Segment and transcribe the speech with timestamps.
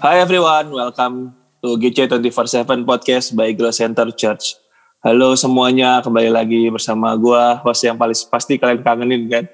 [0.00, 4.56] Hi everyone, welcome to GC 24/7 podcast by Glow Center Church.
[5.00, 9.44] Halo semuanya, kembali lagi bersama gua, host yang paling pasti kalian kangenin kan.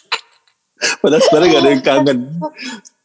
[1.00, 2.18] Padahal sebenarnya gak ada yang kangen.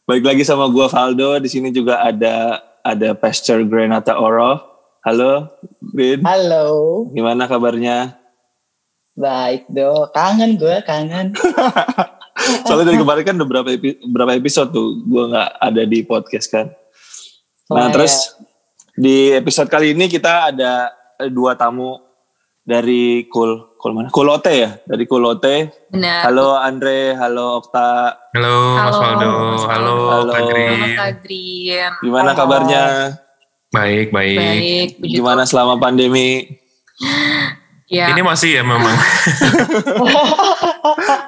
[0.04, 4.60] Baik lagi sama gua Valdo, di sini juga ada ada Pastor Grenata Oro.
[5.02, 5.48] Halo,
[5.80, 6.20] Bin.
[6.22, 8.22] Halo, Gimana kabarnya?
[9.12, 10.08] baik do.
[10.16, 11.36] Kangen gue, kangen.
[12.62, 16.46] Soalnya dari kemarin kan udah berapa, epi- berapa episode tuh gue nggak ada di podcast
[16.48, 16.66] kan.
[17.68, 17.92] Nah Lumayan.
[17.92, 18.14] terus
[18.92, 21.96] di episode kali ini kita ada eh, dua tamu
[22.60, 24.08] dari Kul Kul mana?
[24.08, 25.88] Kulote ya dari Kulote.
[25.88, 26.28] Benar.
[26.28, 29.30] Halo Andre, halo Okta, Halo, Mas Waldo,
[29.66, 30.30] halo, Halo.
[30.30, 30.62] Kadri.
[30.62, 31.92] Halo Kadrian.
[31.98, 32.38] gimana Halo.
[32.38, 32.84] kabarnya?
[33.72, 34.36] Baik, baik.
[34.38, 34.88] Baik.
[35.00, 36.44] Gimana selama pandemi?
[37.88, 38.08] Ya.
[38.08, 38.92] Ini masih ya memang.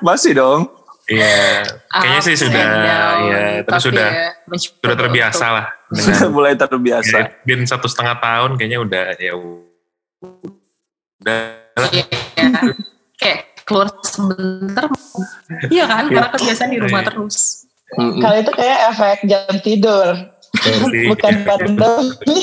[0.01, 0.69] Masih dong.
[1.05, 6.53] Iya, kayaknya sih sudah, down, ya, tapi sudah ya, sudah terbiasa untuk- lah dengan Mulai
[6.57, 7.15] terbiasa.
[7.15, 11.45] ya, bin satu setengah tahun kayaknya udah ya udah.
[11.93, 12.05] Iya.
[13.15, 14.89] Kayak keluar sebentar.
[15.69, 16.05] Iya kan?
[16.09, 17.07] Karena kebiasaan di rumah Iya.
[17.07, 17.37] terus.
[17.95, 18.19] Mm-mm.
[18.19, 20.07] Kalau itu kayak efek jam tidur,
[20.57, 22.39] Berarti- bukan pandemi.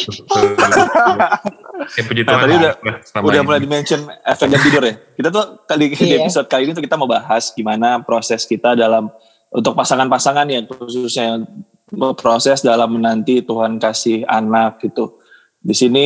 [1.91, 4.93] Ya puji Nah, Tuhan tadi lah, udah- selama Udah mulai di-mention efek jam tidur ya.
[4.97, 6.21] Kita tuh kali di Iya.
[6.21, 9.09] episode kali ini tuh kita mau bahas gimana proses kita dalam
[9.49, 11.41] untuk pasangan-pasangan yang khususnya yang
[12.15, 15.19] proses dalam menanti Tuhan kasih anak gitu.
[15.57, 16.05] Di sini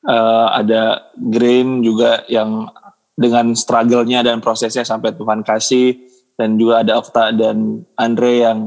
[0.00, 2.70] eh, ada Green juga yang
[3.12, 5.98] dengan struggle-nya dan prosesnya sampai Tuhan kasih
[6.34, 8.58] dan juga ada Okta dan Andre yang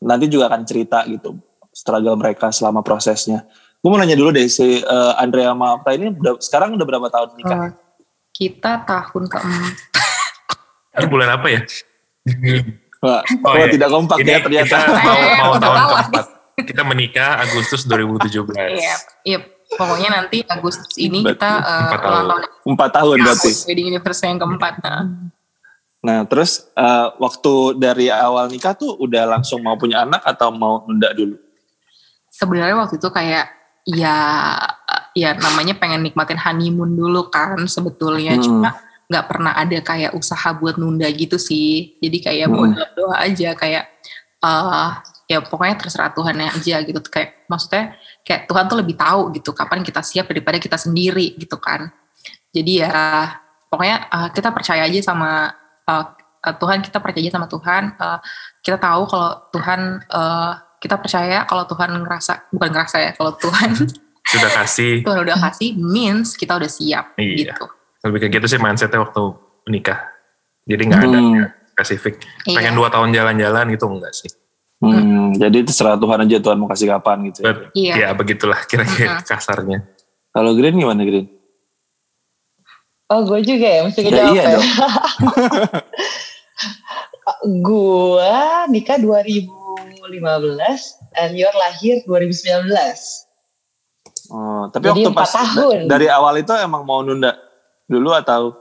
[0.00, 1.36] nanti juga akan cerita gitu
[1.70, 3.44] struggle mereka selama prosesnya.
[3.82, 7.08] Gue mau nanya dulu deh si eh, Andre sama Okta ini udah, sekarang udah berapa
[7.08, 7.58] tahun nikah?
[7.60, 7.70] Eh,
[8.32, 9.74] kita tahun keempat.
[10.92, 11.60] Ini bulan apa ya?
[13.00, 13.66] Wah, Oh, oh, iya.
[13.66, 14.76] tidak kompak Ini ya ternyata.
[14.78, 16.26] kita mau, mau Udah tahun keempat.
[16.62, 18.54] Kita menikah Agustus 2017.
[18.54, 18.94] Iya.
[19.24, 19.38] Iya.
[19.72, 22.28] Pokoknya nanti Agustus ini Berarti kita eh, empat ulang tahun.
[22.44, 23.50] tahun Empat tahun berarti.
[23.66, 24.72] wedding anniversary yang keempat.
[24.78, 25.00] Nah,
[26.02, 30.84] Nah terus eh, waktu dari awal nikah tuh udah langsung mau punya anak atau mau
[30.84, 31.34] nunda dulu?
[32.28, 33.44] sebenarnya waktu itu kayak
[33.82, 34.16] ya
[35.12, 38.38] ya namanya pengen nikmatin honeymoon dulu kan sebetulnya.
[38.38, 38.44] Hmm.
[38.44, 38.70] cuma
[39.10, 41.98] nggak pernah ada kayak usaha buat nunda gitu sih.
[42.00, 42.72] Jadi kayak Hmm.
[42.72, 43.84] buat doa aja kayak
[44.42, 44.90] eh
[45.30, 46.98] ya pokoknya terserah Tuhan aja gitu.
[47.12, 51.60] Kayak maksudnya kayak Tuhan tuh lebih tahu gitu kapan kita siap daripada kita sendiri gitu
[51.60, 51.92] kan.
[52.52, 52.92] Jadi ya
[53.68, 55.52] pokoknya eh, kita percaya aja sama
[55.88, 56.04] eh,
[56.56, 57.82] Tuhan kita percaya aja sama Tuhan.
[58.00, 58.18] Eh,
[58.64, 63.76] kita tahu kalau Tuhan eh, kita percaya kalau Tuhan ngerasa bukan ngerasa ya kalau Tuhan
[64.24, 65.00] Sudah kasih.
[65.04, 67.52] Tuhan udah kasih means kita udah siap Iya.
[67.52, 67.64] gitu
[68.02, 69.20] Lebih kayak gitu sih mindsetnya waktu
[69.62, 69.98] menikah.
[70.64, 71.44] Jadi nggak ada Hmm.
[71.70, 72.20] spesifik.
[72.44, 72.58] Iya.
[72.58, 74.28] Pengen dua tahun jalan-jalan gitu enggak sih?
[74.78, 77.40] Hmm, jadi terserah Tuhan aja Tuhan mau kasih kapan gitu.
[77.40, 77.52] ya.
[77.72, 77.92] Iya.
[77.96, 79.24] Ya begitulah kira-kira Mm-mm.
[79.24, 79.78] kasarnya.
[80.28, 81.28] Kalau Green gimana Green?
[83.06, 84.52] Oh, gue juga ya, mesti Ya, ngejawab iya ya.
[84.52, 84.66] dong.
[87.62, 88.34] gue
[88.68, 88.98] nikah
[90.20, 92.68] 2015, Elior lahir 2019.
[94.32, 95.88] Oh, tapi Jadi waktu pas tahun.
[95.88, 97.36] dari awal itu emang mau nunda
[97.88, 98.56] dulu atau?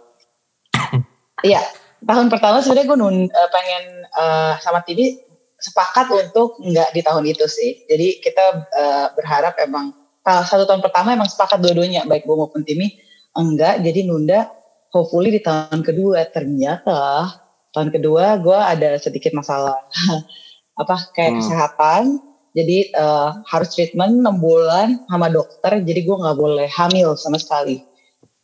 [1.41, 1.63] Iya,
[2.05, 5.17] tahun pertama sebenarnya gue nun, eh, pengen eh, sama Tini
[5.61, 7.85] sepakat untuk nggak di tahun itu sih.
[7.85, 12.93] Jadi kita eh, berharap emang satu tahun pertama emang sepakat dua-duanya baik gue maupun Timi
[13.33, 13.81] enggak.
[13.81, 14.49] Jadi nunda
[14.93, 17.31] hopefully di tahun kedua ternyata
[17.71, 19.79] tahun kedua gue ada sedikit masalah
[20.79, 21.39] apa kayak Hmm.
[21.43, 22.03] kesehatan.
[22.51, 25.79] Jadi eh, harus treatment 6 bulan sama dokter.
[25.79, 27.87] Jadi gue nggak boleh hamil sama sekali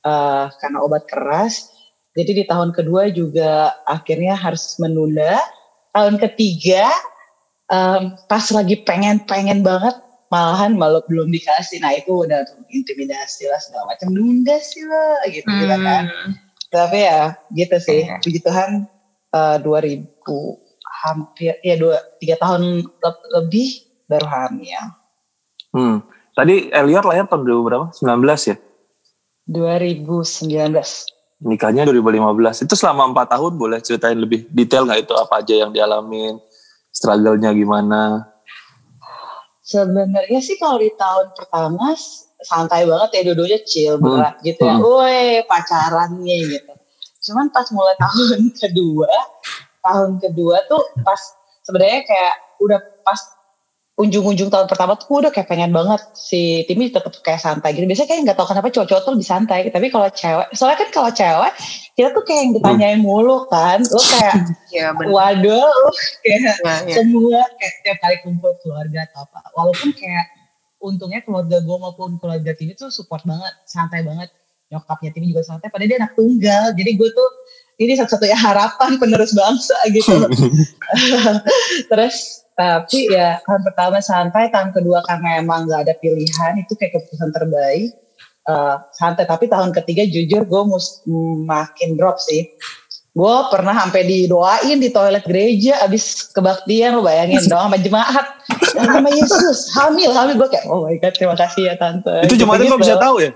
[0.08, 1.68] Eh, karena obat keras.
[2.16, 5.36] Jadi di tahun kedua juga akhirnya harus menunda.
[5.92, 6.88] Tahun ketiga
[7.68, 10.00] em, pas lagi pengen-pengen banget
[10.32, 11.84] malahan malah belum dikasih.
[11.84, 14.16] Nah itu udah tuh intimidasi lah segala macam.
[14.16, 16.04] Nunda sih lah gitu gitu kan.
[16.08, 16.32] Hmm.
[16.72, 17.22] Tapi ya
[17.52, 18.02] gitu sih.
[18.24, 18.88] Puji Tuhan
[19.36, 20.08] eh, 2000
[21.04, 23.68] hampir ya dua tiga tahun le- lebih
[24.06, 24.84] baru hamil.
[25.72, 25.98] Hmm.
[26.32, 27.86] Tadi Elior lahir tahun 2000 berapa?
[27.92, 28.14] 19
[28.46, 28.56] ya?
[29.46, 31.10] 2019.
[31.40, 32.62] Nikahnya 2015.
[32.62, 36.38] Itu selama empat tahun boleh ceritain lebih detail nggak itu apa aja yang dialamin,
[36.90, 38.26] struggle-nya gimana?
[39.62, 41.94] Sebenarnya sih kalau di tahun pertama
[42.40, 44.06] santai banget ya dua-duanya chill Hmm.
[44.08, 44.76] berat gitu ya.
[44.78, 44.84] Hmm.
[44.86, 46.74] Woi pacarannya gitu.
[47.28, 49.12] Cuman pas mulai tahun kedua,
[49.88, 51.20] tahun kedua tuh pas
[51.64, 53.20] sebenarnya kayak udah pas
[53.98, 57.90] ujung-ujung tahun pertama tuh gue udah kayak pengen banget si Timi tetap kayak santai gitu.
[57.90, 59.60] Biasanya kayak nggak tahu kenapa cowok-cowok tuh lebih santai.
[59.74, 61.54] Tapi kalau cewek, soalnya kan kalau cewek
[61.98, 63.82] kita tuh kayak yang ditanyain mulu kan.
[63.82, 64.34] Lo kayak
[64.70, 65.10] Iya benar.
[65.10, 65.90] waduh, lo
[66.22, 66.54] kayak Iya,
[66.86, 66.96] iya.
[67.02, 69.40] semua kayak tiap kali kumpul keluarga atau apa.
[69.58, 70.26] Walaupun kayak
[70.78, 74.30] untungnya keluarga gue maupun keluarga Timi tuh support banget, santai banget.
[74.68, 76.76] Nyokapnya Timi juga santai, padahal dia anak tunggal.
[76.76, 77.30] Jadi gue tuh
[77.78, 80.12] ini satu-satunya harapan penerus bangsa gitu.
[81.90, 82.16] Terus
[82.52, 87.30] tapi ya tahun pertama santai, tahun kedua karena emang nggak ada pilihan itu kayak keputusan
[87.32, 87.94] terbaik.
[88.44, 91.04] Eh, santai tapi tahun ketiga jujur gue mus-
[91.44, 92.48] makin drop sih.
[93.12, 98.26] Gue pernah sampai didoain di toilet gereja abis kebaktian lo bayangin dong sama jemaat
[98.78, 102.24] nama Yesus hamil hamil gue kayak oh my god terima kasih ya tante.
[102.24, 102.84] Itu jemaatnya kok Gitu.
[102.86, 103.32] bisa tahu ya?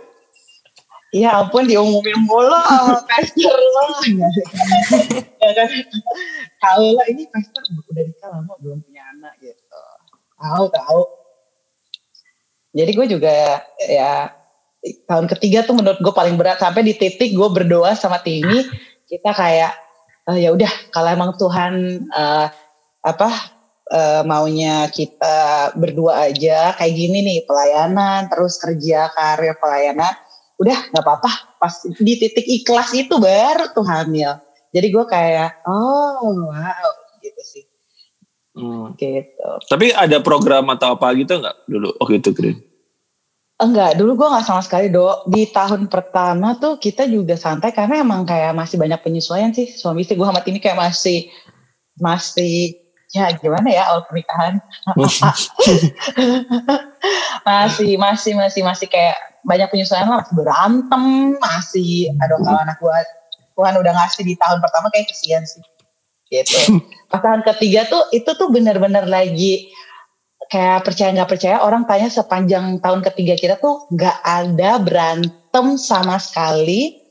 [1.11, 3.85] Ya ampun diumumin mulu sama pastor lo.
[5.43, 5.69] ya kan.
[6.63, 9.81] Tahu lah ini pastor udah nikah lama belum punya anak gitu.
[10.39, 11.01] Tahu tahu.
[12.71, 14.31] Jadi gue juga ya
[15.05, 18.65] tahun ketiga tuh menurut gue paling berat sampai di titik gue berdoa sama Timi
[19.05, 19.75] kita kayak
[20.31, 21.73] "Eh, ya udah kalau emang Tuhan
[22.07, 22.47] eh,
[23.03, 23.29] apa
[23.91, 30.15] eh, maunya kita berdua aja kayak gini nih pelayanan terus kerja karir pelayanan
[30.61, 34.37] udah nggak apa-apa pas di titik ikhlas itu baru tuh hamil
[34.69, 37.65] jadi gue kayak oh wow gitu sih
[38.51, 38.91] Hmm.
[38.99, 41.95] gitu Tapi ada program atau apa gitu nggak dulu?
[41.95, 42.59] Oh gitu, Green.
[43.55, 48.03] enggak dulu gue nggak sama sekali do di tahun pertama tuh kita juga santai karena
[48.03, 51.31] emang kayak masih banyak penyesuaian sih suami istri gue sama Timi kayak masih
[51.95, 52.75] masih
[53.13, 54.59] ya gimana ya awal pernikahan
[57.47, 61.03] masih masih masih masih kayak banyak penyesuaian lah masih berantem
[61.41, 62.97] masih aduh kalau anak gue
[63.57, 65.61] Tuhan udah ngasih di tahun pertama kayak kesian sih
[66.31, 66.79] gitu.
[67.11, 69.67] Pas tahun ketiga tuh itu tuh bener-bener lagi
[70.47, 76.15] kayak percaya nggak percaya orang tanya sepanjang tahun ketiga kita tuh nggak ada berantem sama
[76.17, 77.03] sekali.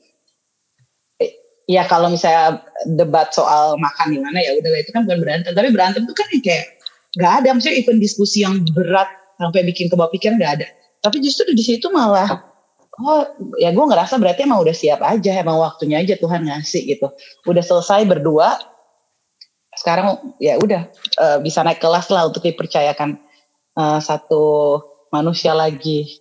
[1.71, 5.53] Ya kalau misalnya debat soal makan gimana ya udah itu kan bukan berantem.
[5.53, 6.81] Tapi berantem tuh kan kayak
[7.21, 9.07] nggak ada maksudnya even diskusi yang berat
[9.37, 10.69] sampai bikin kebawa pikiran nggak ada
[11.01, 12.45] tapi justru di situ malah
[13.01, 13.25] oh
[13.57, 17.09] ya gue ngerasa berarti emang udah siap aja emang waktunya aja Tuhan ngasih gitu
[17.49, 18.61] udah selesai berdua
[19.73, 23.17] sekarang ya udah eh, bisa naik kelas lah untuk dipercayakan
[23.79, 24.77] eh, satu
[25.11, 26.21] manusia lagi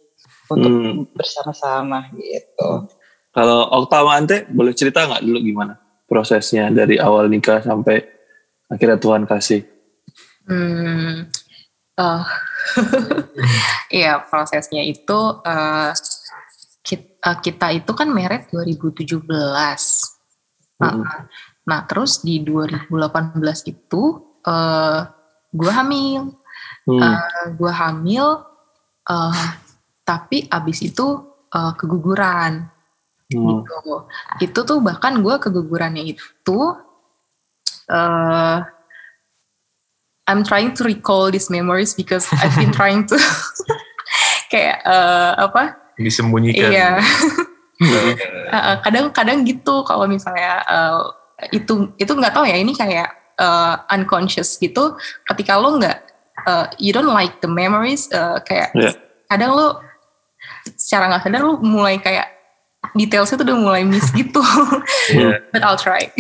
[0.50, 1.06] untuk Hmm.
[1.14, 2.70] bersama-sama gitu.
[3.30, 5.78] Kalau Okta sama Ante boleh cerita nggak dulu gimana
[6.10, 8.02] prosesnya dari awal nikah sampai
[8.66, 9.62] akhirnya Tuhan kasih?
[10.50, 11.30] Hmm,
[11.94, 12.24] eh,
[14.00, 15.92] Iya prosesnya itu eh,
[16.86, 19.26] kit- eh, kita, itu kan meret 2017.
[20.80, 21.04] Nah, Hmm.
[21.68, 24.04] nah terus di 2018 itu
[24.46, 25.02] eh
[25.50, 26.38] gue hamil,
[26.88, 27.18] Hmm.
[27.58, 28.26] gue hamil,
[29.06, 29.48] eh,
[30.04, 31.08] tapi abis itu
[31.50, 32.70] eh, keguguran
[33.30, 33.62] Hmm.
[33.62, 34.06] gitu.
[34.42, 36.60] Itu tuh bahkan gue kegugurannya itu
[37.90, 38.58] eh
[40.30, 43.18] I'm trying to recall these memories because I've been trying to
[44.54, 45.76] kayak eh, apa?
[45.98, 46.70] disembunyikan.
[46.70, 46.90] Iya.
[47.02, 48.14] Hmm.
[48.50, 51.00] Eh, Kadang-kadang gitu kalau misalnya eh,
[51.56, 55.00] itu itu nggak tahu ya ini kayak eh, unconscious gitu.
[55.26, 55.98] Ketika lo nggak
[56.44, 58.92] eh, you don't like the memories eh, kayak Iya.
[59.28, 59.68] kadang lo
[60.76, 62.28] secara nggak sadar lo mulai kayak
[62.96, 64.44] detailsnya tuh udah mulai miss gitu.
[65.16, 65.48] Iya.
[65.50, 66.12] But I'll try.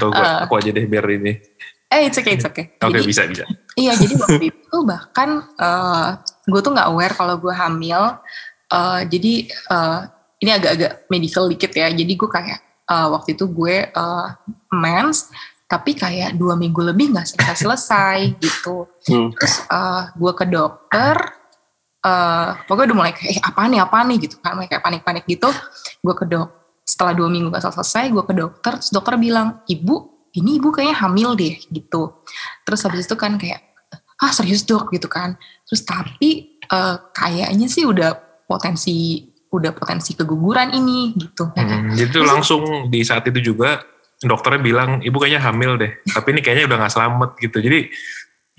[0.00, 0.38] Tuh, gua- Eh.
[0.48, 1.44] aku aja deh biar ini.
[1.88, 2.72] Eh it's okay it's okay.
[2.84, 3.44] Oke Jadi- bisa bisa.
[3.78, 5.46] Iya, jadi waktu itu bahkan
[6.44, 8.18] gue tuh nggak aware kalau gue hamil.
[8.68, 10.00] Eh, jadi eh,
[10.42, 11.86] ini agak-agak medical dikit ya.
[11.88, 12.58] Jadi gue kayak
[12.90, 14.26] eh, waktu itu gue eh,
[14.74, 15.30] mens,
[15.70, 18.90] tapi kayak dua minggu lebih nggak selesai-selesai gitu.
[19.06, 19.30] Hmm.
[19.38, 21.14] Terus eh, gue ke dokter,
[22.02, 25.22] eh pokoknya udah mulai kayak eh, apa nih apa nih gitu kan, mulai kayak panik-panik
[25.30, 25.48] gitu.
[26.02, 26.50] Gue ke dok,
[26.82, 30.96] setelah dua minggu gak selesai, gue ke dokter, terus dokter bilang, ibu ini ibu kayaknya
[31.00, 32.24] hamil deh gitu.
[32.66, 33.64] Terus habis itu kan kayak,
[34.20, 35.38] ah serius dok gitu kan.
[35.64, 41.48] Terus tapi eh, kayaknya sih udah potensi udah potensi keguguran ini gitu.
[41.56, 43.80] Hmm, jadi tuh langsung di saat itu juga
[44.20, 45.92] dokternya bilang ibu kayaknya hamil deh.
[46.04, 47.56] Tapi ini kayaknya udah nggak selamat gitu.
[47.64, 47.88] Jadi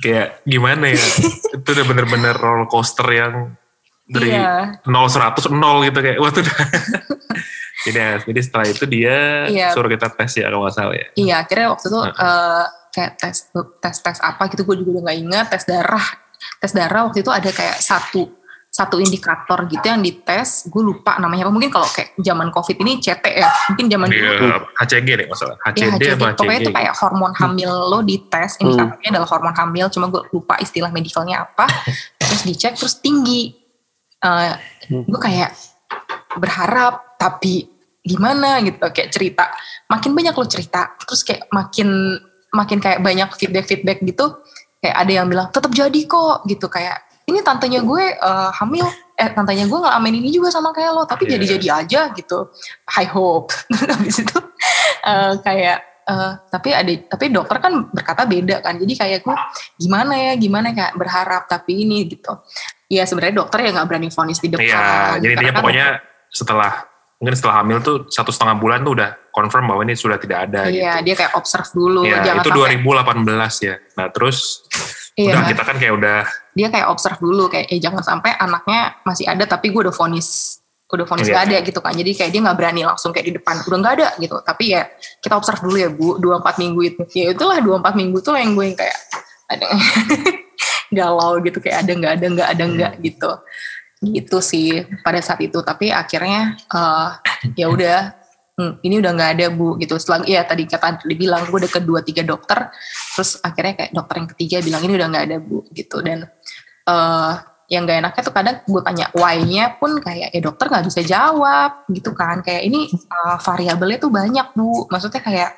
[0.02, 1.06] kayak gimana ya?
[1.62, 3.54] itu udah bener-bener roller coaster yang
[4.10, 4.82] dari Iya.
[4.90, 6.58] 0 100 0 gitu kayak wah tuh udah.
[7.82, 9.72] Jadi, jadi setelah itu dia Iya.
[9.72, 11.08] suruh kita tes ya kalau nggak salah ya.
[11.14, 12.16] Iya, akhirnya waktu itu Heeh.
[12.20, 13.38] eh, kayak tes
[13.78, 16.08] tes tes apa gitu gue juga udah nggak ingat tes darah
[16.58, 18.36] tes darah waktu itu ada kayak satu
[18.70, 22.98] satu indikator gitu yang dites gue lupa namanya apa mungkin kalau kayak zaman covid ini
[22.98, 25.56] CT ya mungkin zaman dulu Iya, HCG deh masalah.
[25.58, 26.62] ya HCD HCG apa pokoknya HCG?
[26.62, 31.44] itu kayak hormon hamil lo dites indikatornya adalah hormon hamil cuma gue lupa istilah medicalnya
[31.44, 31.66] apa
[32.20, 33.56] terus dicek terus tinggi
[34.20, 34.52] Eh,
[34.86, 35.56] gue kayak
[36.38, 37.66] berharap tapi
[38.04, 38.78] gimana gitu.
[38.92, 39.46] Kayak cerita
[39.90, 42.20] makin banyak lo cerita terus kayak makin
[42.54, 44.42] makin kayak banyak feedback feedback gitu
[44.82, 46.66] kayak ada yang bilang tetap jadi kok gitu.
[46.72, 48.88] Kayak ini tantenya gue eh, hamil.
[49.20, 51.38] Eh tantenya gue ngalamin ini juga sama kayak lo tapi Iya.
[51.38, 52.50] jadi-jadi aja gitu.
[52.88, 53.52] High hope.
[53.94, 54.38] Habis itu
[55.06, 55.78] eh, kayak
[56.10, 58.80] eh, tapi ada tapi dokter kan berkata beda kan.
[58.80, 59.36] Jadi kayak gue
[59.78, 60.72] gimana ya gimana?
[60.72, 62.32] Kayak berharap tapi ini gitu.
[62.90, 64.82] Ya sebenarnya dokter ya nggak berani vonis di depan Iya,
[65.22, 65.88] jadi Karena intinya kan pokoknya
[66.30, 66.86] setelah
[67.20, 70.72] mungkin setelah hamil tuh satu setengah bulan tuh udah confirm bahwa ini sudah tidak ada
[70.72, 71.06] Iya, gitu.
[71.12, 73.76] dia kayak observe dulu, Ya, jangan itu sampai 2018 ya.
[74.00, 74.38] Nah, terus
[75.20, 76.20] iya, udah kita kan kayak udah
[76.56, 80.60] dia kayak observe dulu kayak eh jangan sampai anaknya masih ada tapi gue udah vonis
[80.90, 81.36] udah vonis Iya.
[81.38, 81.94] gak ada gitu kan.
[81.94, 84.36] Jadi kayak dia nggak berani langsung kayak di depan udah nggak ada gitu.
[84.42, 84.82] Tapi ya
[85.22, 87.02] kita observe dulu ya Bu, 24 minggu itu.
[87.14, 88.98] Ya itulah 24 minggu tuh yang gue yang kayak
[89.46, 89.68] ada
[90.98, 93.30] galau gitu kayak ada nggak ada nggak ada nggak gitu.
[94.00, 95.60] Gitu sih pada saat itu.
[95.60, 97.10] Tapi akhirnya eh,
[97.60, 98.00] ya udah
[98.56, 100.00] hmm, ini udah nggak ada bu gitu.
[100.00, 102.72] Setelah ya tadi kata dibilang gue udah kedua tiga dokter.
[103.16, 105.98] Terus akhirnya kayak dokter yang ketiga bilang ini udah nggak ada bu gitu.
[106.00, 106.28] Dan
[106.90, 107.34] eh
[107.70, 111.86] yang gak enaknya tuh kadang gue tanya why-nya pun kayak ya dokter nggak bisa jawab
[111.94, 112.42] gitu kan.
[112.42, 114.90] Kayak ini eh, variabelnya tuh banyak bu.
[114.90, 115.50] Maksudnya kayak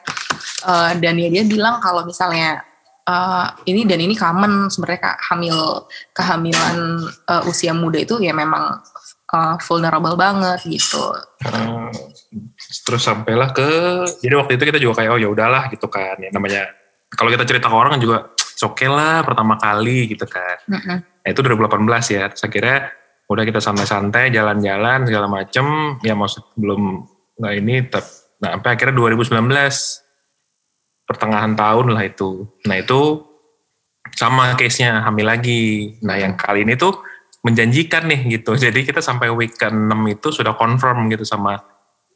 [0.67, 2.70] eh, dan ya dia bilang kalau misalnya
[3.07, 8.81] eh, ini dan ini common sebenarnya hamil kehamilan eh, usia muda itu ya memang
[9.33, 11.15] eh, vulnerable banget gitu
[11.45, 11.89] eh,
[12.87, 13.69] terus sampailah ke
[14.23, 16.15] jadi waktu itu kita juga kayak oh ya udahlah gitu kan.
[16.19, 16.71] Ya namanya
[17.11, 18.17] kalau kita cerita ke orang kan juga
[18.61, 20.57] oke lah pertama kali gitu kan.
[20.69, 20.97] Mm-mm.
[21.01, 22.23] Nah, itu 2018 ya.
[22.31, 22.77] Terus akhirnya
[23.31, 27.07] udah kita santai-santai jalan-jalan segala macem ya maksud belum
[27.39, 28.03] nggak ini tep,
[28.43, 29.39] nah sampai akhirnya 2019
[31.11, 32.47] pertengahan tahun lah itu.
[32.63, 33.27] Nah itu
[34.15, 35.99] sama case-nya hamil lagi.
[35.99, 37.03] Nah yang kali ini tuh
[37.43, 38.55] menjanjikan nih gitu.
[38.55, 41.59] Jadi kita sampai week ke-6 itu sudah confirm gitu sama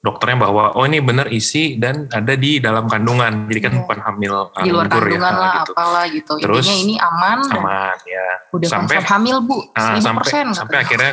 [0.06, 3.50] dokternya bahwa oh ini bener isi dan ada di dalam kandungan.
[3.50, 3.80] Jadi kan Iya.
[3.82, 5.72] bukan hamil di luar anggur kandungan ya lah gitu.
[5.74, 6.34] apalah gitu.
[6.38, 8.28] Terus, intinya ini aman, aman ya.
[8.54, 9.58] udah sampai hamil bu.
[9.74, 10.54] Nah, 1000% sampai katanya.
[10.54, 11.12] sampai akhirnya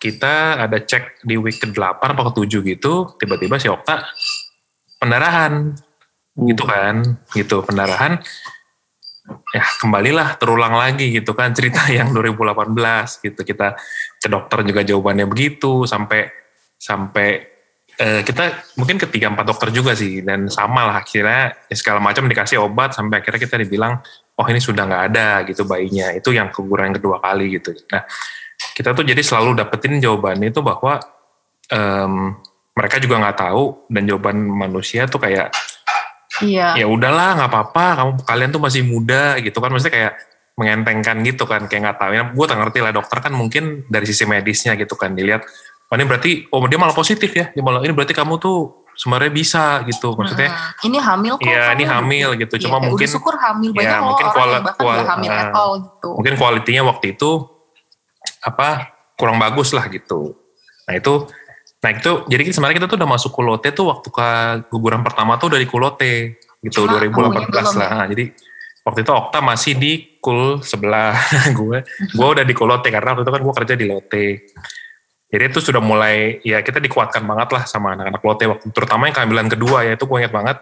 [0.00, 4.08] kita ada cek di week ke-8 apa ke-7 gitu, tiba-tiba si Okta
[4.96, 5.76] pendarahan
[6.48, 7.02] gitu kan,
[7.36, 8.20] gitu pendarahan.
[9.54, 12.74] Ya, kembalilah terulang lagi gitu kan cerita yang 2018
[13.26, 13.40] gitu.
[13.44, 13.78] Kita
[14.18, 16.26] ke dokter juga jawabannya begitu sampai
[16.80, 17.50] sampai
[18.00, 22.24] eh, kita mungkin ketiga empat dokter juga sih dan sama lah akhirnya ya segala macam
[22.24, 24.00] dikasih obat sampai akhirnya kita dibilang
[24.40, 28.08] oh ini sudah nggak ada gitu bayinya itu yang keguguran kedua kali gitu nah
[28.72, 30.96] kita tuh jadi selalu dapetin jawabannya itu bahwa
[31.68, 32.32] em,
[32.72, 35.52] mereka juga nggak tahu dan jawaban manusia tuh kayak
[36.42, 36.74] iya.
[36.74, 37.84] Ya udahlah nggak apa-apa.
[37.96, 39.68] Kamu kalian tuh masih muda gitu kan.
[39.68, 40.12] Maksudnya kayak
[40.54, 41.64] mengentengkan gitu kan.
[41.64, 42.10] Kayak nggak tahu.
[42.12, 42.92] Ya gue tak ngerti lah.
[42.92, 45.44] Dokter kan mungkin dari sisi medisnya gitu kan dilihat.
[45.90, 47.50] Oh ini berarti oh dia malah positif ya?
[47.50, 50.12] Dia malah ini berarti kamu tuh sebenarnya bisa gitu.
[50.14, 50.86] Maksudnya Mm-mm.
[50.86, 52.54] ini hamil kok Iya, ini hamil gitu.
[52.54, 53.70] Iya, Cuma kayak mungkin- syukur hamil.
[53.72, 54.60] Banyak ya, loh mungkin orang kuala-
[55.00, 56.10] nggak hamil at all gitu.
[56.14, 57.30] Mungkin kualitinya waktu itu
[58.40, 58.68] apa
[59.16, 60.36] kurang bagus lah gitu.
[60.88, 61.28] Nah itu,
[61.80, 64.28] nah itu jadi sebenarnya kita tuh udah masuk kulote tuh waktu ke
[64.68, 67.72] guguran pertama tuh dari kulote gitu Cuma 2018 kamunya belum lah.
[67.72, 67.88] ya?
[67.96, 68.24] Nah, jadi
[68.84, 71.16] waktu itu Okta masih di kul sebelah
[71.58, 71.78] gue,
[72.16, 74.26] gue udah di kulote karena waktu itu kan gue kerja di lote.
[75.30, 79.14] Jadi itu sudah mulai ya kita dikuatkan banget lah sama anak-anak lote waktu terutama yang
[79.14, 80.58] kehamilan kedua ya itu gue ingat banget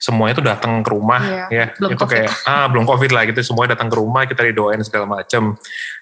[0.00, 2.10] semuanya tuh datang ke rumah Iya, ya belum itu COVID.
[2.16, 5.52] kayak ah belum covid lah gitu semuanya datang ke rumah kita didoain segala macem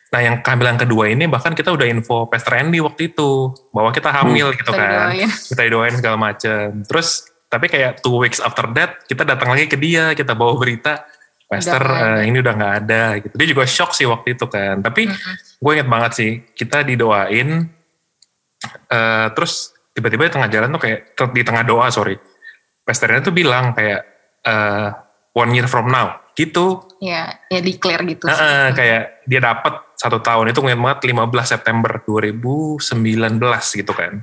[0.08, 4.08] nah yang kehamilan kedua ini bahkan kita udah info Pastor Andy waktu itu bahwa kita
[4.08, 5.12] hamil gitu Kita kan.
[5.12, 5.28] didoain.
[5.52, 6.80] kita didoain segala macem.
[6.88, 11.04] Terus tapi kayak two weeks after that kita datang lagi ke dia kita bawa berita
[11.48, 13.34] Pastor Udah eh, ini udah nggak ada gitu.
[13.36, 14.84] Dia juga shock sih waktu itu kan.
[14.84, 15.08] Tapi
[15.58, 17.68] gue inget banget sih kita didoain
[18.88, 20.98] eh, terus tiba-tiba di tengah jalan tuh kayak
[21.34, 22.14] di tengah doa sorry
[22.86, 24.00] pastornya tuh bilang kayak
[24.46, 24.88] eh,
[25.38, 26.18] one year from now.
[26.34, 26.82] Gitu.
[26.98, 28.46] Ya ya declare gitu sih.
[28.74, 34.22] Kayak dia dapat satu tahun itu inget banget 15 September 2019 gitu kan.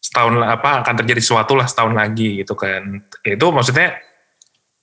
[0.00, 3.04] Setahun apa akan terjadi sesuatu lah setahun lagi gitu kan.
[3.24, 4.00] Itu maksudnya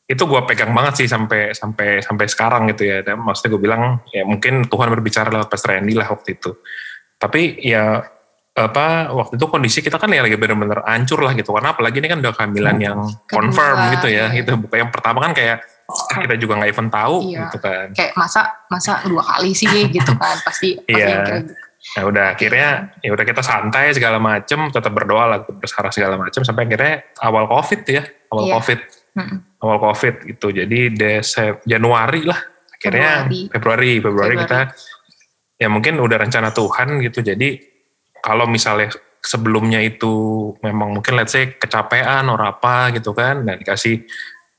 [0.06, 3.02] itu gue pegang banget sih sampai sampai sampai sekarang gitu ya.
[3.02, 6.58] Dan maksudnya gue bilang ya mungkin Tuhan berbicara lewat Pastor Randy lah waktu itu.
[7.18, 8.02] Tapi ya
[8.56, 12.08] apa waktu itu kondisi kita kan ya lagi bener-bener hancur lah gitu karena apalagi ini
[12.08, 14.40] kan udah kehamilan yang Kedua, confirm gitu ya iya.
[14.40, 15.60] gitu bukan yang pertama kan kayak
[15.92, 17.52] ah, kita juga nggak even tahu Iya.
[17.52, 19.68] gitu kan kayak masa masa dua kali sih
[20.00, 21.04] gitu kan pasti pasti Iya.
[21.12, 21.64] yang kayak gitu.
[21.86, 22.70] Ya udah akhirnya
[23.06, 27.46] ya udah kita santai segala macem, tetap berdoa lah, berharap segala macem sampai akhirnya awal
[27.46, 28.02] covid ya,
[28.34, 28.54] awal Iya.
[28.58, 28.80] covid,
[29.14, 29.38] Mm-mm.
[29.62, 30.48] awal covid gitu.
[30.50, 32.42] Jadi Desep Januari lah
[32.74, 33.42] akhirnya Februari.
[33.54, 34.36] Februari Februari, Februari.
[34.50, 34.60] kita
[35.62, 37.22] ya mungkin udah rencana Tuhan gitu.
[37.22, 37.75] Jadi
[38.26, 38.90] kalau misalnya
[39.22, 44.02] sebelumnya itu memang mungkin let's say kecapean or apa gitu kan, dan dikasih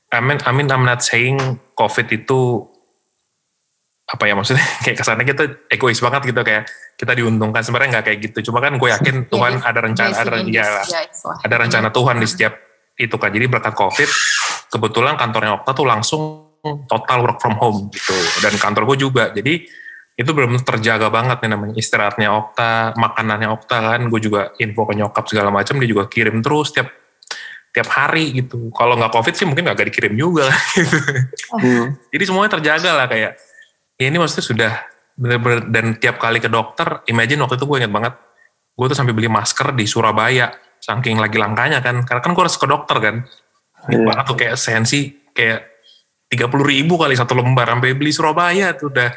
[0.07, 2.63] I mean, I mean I'm not saying COVID itu
[4.07, 4.63] apa ya maksudnya?
[4.87, 6.63] Kayak kesannya kita egois banget gitu kayak
[6.95, 7.59] kita diuntungkan.
[7.59, 8.51] Sebenarnya nggak kayak gitu.
[8.51, 10.67] Cuma kan gue yakin Tuhan Iya, ada rencana ada in ya,
[11.43, 12.55] ada rencana Tuhan di setiap
[12.95, 13.35] itu kan.
[13.35, 14.09] Jadi berkat COVID
[14.71, 16.21] kebetulan kantornya Okta tuh langsung
[16.87, 18.15] total work from home gitu.
[18.39, 19.35] Dan kantor gue juga.
[19.35, 19.67] Jadi
[20.17, 21.73] itu belum terjaga banget nih namanya.
[21.77, 24.01] Istirahatnya Okta makanannya Okta kan.
[24.09, 26.89] Gue juga info ke nyokap segala macam dia juga kirim terus tiap
[27.69, 28.73] tiap hari gitu.
[28.73, 30.97] Kalau nggak covid sih mungkin nggak dikirim juga gitu.
[31.53, 31.93] Hmm.
[32.09, 33.37] jadi semuanya terjaga lah kayak
[34.01, 34.73] ya ini maksudnya sudah
[35.13, 38.13] bener-bener dan tiap kali ke dokter imagine waktu itu gue inget banget
[38.73, 40.49] gue tuh sampai beli masker di Surabaya
[40.81, 42.01] saking lagi langkanya kan.
[42.01, 43.15] Karena kan gue harus ke dokter kan.
[43.85, 44.05] Inget Iya.
[44.09, 45.61] banget tuh kayak sensi kayak
[46.27, 49.13] tiga puluh ribu kali satu lembar sampai beli Surabaya tuh udah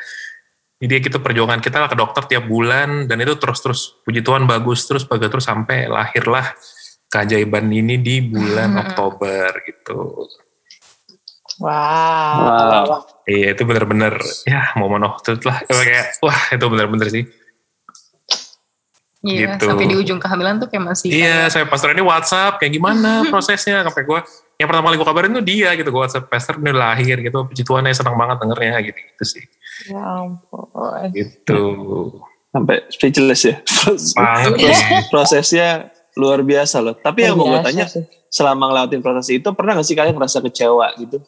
[0.80, 4.88] jadi kita perjuangan kita lah ke dokter tiap bulan dan itu terus-terus puji Tuhan bagus
[4.88, 6.56] terus bagus terus sampai lahirlah
[7.06, 8.82] keajaiban ini di bulan Hmm.
[8.88, 10.24] Oktober gitu.
[11.60, 11.68] Wow.
[12.40, 13.04] Wow.
[13.28, 14.16] Iya itu bener-bener
[14.48, 15.60] ya momen of truth lah.
[15.62, 17.24] Kayak wah itu bener-bener sih.
[19.20, 19.68] Iya, Gitu.
[19.68, 23.84] sampai di ujung kehamilan tuh kayak masih Iya saya pastor ini WhatsApp kayak gimana prosesnya
[23.84, 24.20] sampai gue
[24.56, 27.60] yang pertama kali gue kabarin tuh dia gitu gue WhatsApp pastor ini lahir gitu puji
[27.60, 29.44] Tuhan ya senang banget dengernya gitu gitu sih
[29.88, 31.08] Ya ampun.
[31.14, 31.62] gitu
[32.50, 33.56] Sampai speechless ya.
[35.12, 36.98] Prosesnya luar biasa loh.
[36.98, 38.02] Tapi yang mau gue tanya, sih.
[38.26, 41.22] selama ngelewatin proses itu pernah gak sih kalian ngerasa kecewa gitu?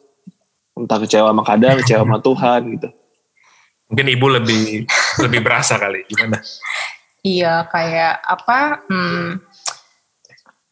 [0.75, 2.89] Entah kecewa sama keadaan, kecewa sama Tuhan gitu.
[3.83, 4.89] mungkin ibu lebih
[5.21, 6.41] lebih berasa kali gimana
[7.23, 8.83] Iya kayak apa?
[8.91, 9.39] Hmm,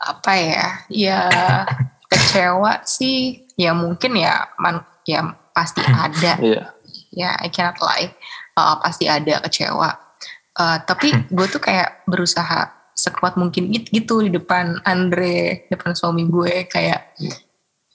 [0.04, 0.68] apa ya?
[0.92, 1.20] Ya
[2.12, 3.48] kecewa sih.
[3.56, 6.36] Ya mungkin ya, man, ya pasti ada.
[6.44, 6.76] Iya.
[7.12, 8.12] Ya I cannot lie.
[8.56, 9.96] Uh, pasti ada kecewa.
[10.56, 16.28] Uh, tapi gue tuh kayak berusaha sekuat mungkin git- gitu di depan Andre, depan suami
[16.28, 17.16] gue kayak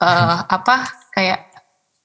[0.01, 0.89] uh, apa?
[1.13, 1.53] Kayak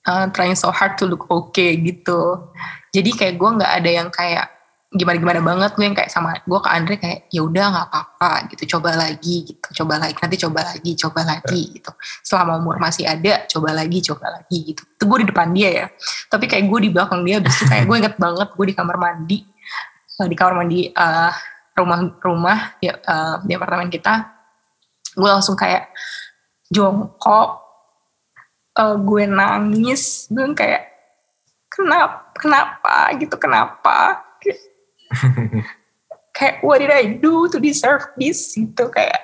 [0.05, 2.53] uh, trying so hard to look okay gitu.
[2.93, 4.52] Jadi kayak gue nggak ada yang kayak
[4.93, 8.31] gimana gimana banget gue yang kayak sama gue ke Andre kayak ya udah nggak apa-apa
[8.53, 8.77] gitu.
[8.77, 9.69] Coba lagi gitu.
[9.83, 11.91] Coba lagi nanti coba lagi coba lagi gitu.
[12.21, 14.85] Selama umur masih ada coba lagi coba lagi gitu.
[14.85, 15.87] Itu gue di depan dia ya.
[16.29, 18.97] Tapi kayak gue di belakang dia abis itu kayak gue inget banget gue di kamar
[19.01, 19.39] mandi
[20.21, 21.33] eh, di kamar mandi eh,
[21.73, 24.29] rumah rumah ya, eh, di apartemen kita
[25.17, 25.89] gue langsung kayak
[26.69, 27.65] jongkok
[28.77, 30.83] eh, gue nangis gue kayak
[31.73, 32.95] kenapa kenapa?
[33.17, 34.22] gitu kenapa
[36.37, 38.53] Kayak- what did I do to deserve this?
[38.53, 39.21] Gitu kayak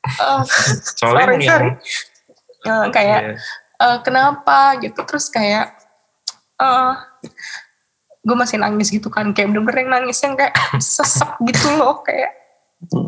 [0.98, 1.70] soalnya sorry yang sorry.
[2.60, 3.34] Eh, kayak Iya.
[3.80, 5.76] eh, kenapa gitu terus kayak
[6.60, 6.92] eh
[8.20, 12.36] gue masih nangis gitu kan kayak bener-bener yang nangis yang kayak sesek gitu loh kayak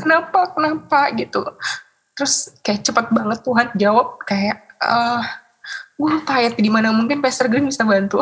[0.00, 1.44] kenapa kenapa gitu.
[2.12, 5.22] Terus kayak cepat banget Tuhan jawab kayak eh
[5.96, 8.20] gue lupa ayat di mana mungkin Pastor Green bisa bantu.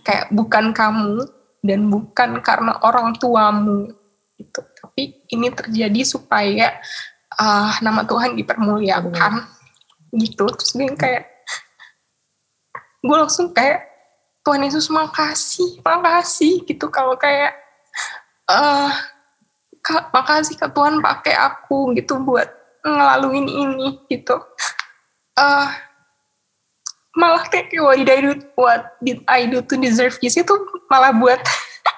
[0.00, 1.24] Kayak bukan kamu
[1.66, 3.90] dan bukan karena orang tuamu
[4.38, 4.60] gitu.
[4.62, 6.78] Tapi ini terjadi supaya
[7.36, 9.44] ah, nama Tuhan dipermuliakan.
[10.14, 10.46] Gitu.
[10.46, 11.26] Terus gue kayak
[13.02, 13.84] gue langsung kayak
[14.46, 16.62] Tuhan Yesus makasih makasih.
[16.64, 16.86] Gitu.
[16.88, 17.52] Kalau kayak
[18.46, 18.92] eh
[19.86, 22.50] Kak, makasih ke Tuhan pakai aku gitu buat
[22.82, 24.34] ngelaluin ini gitu.
[25.38, 25.85] Eh
[27.16, 30.36] malah kayak what did I do what did I do to deserve this?
[30.36, 30.52] Itu
[30.92, 31.40] malah buat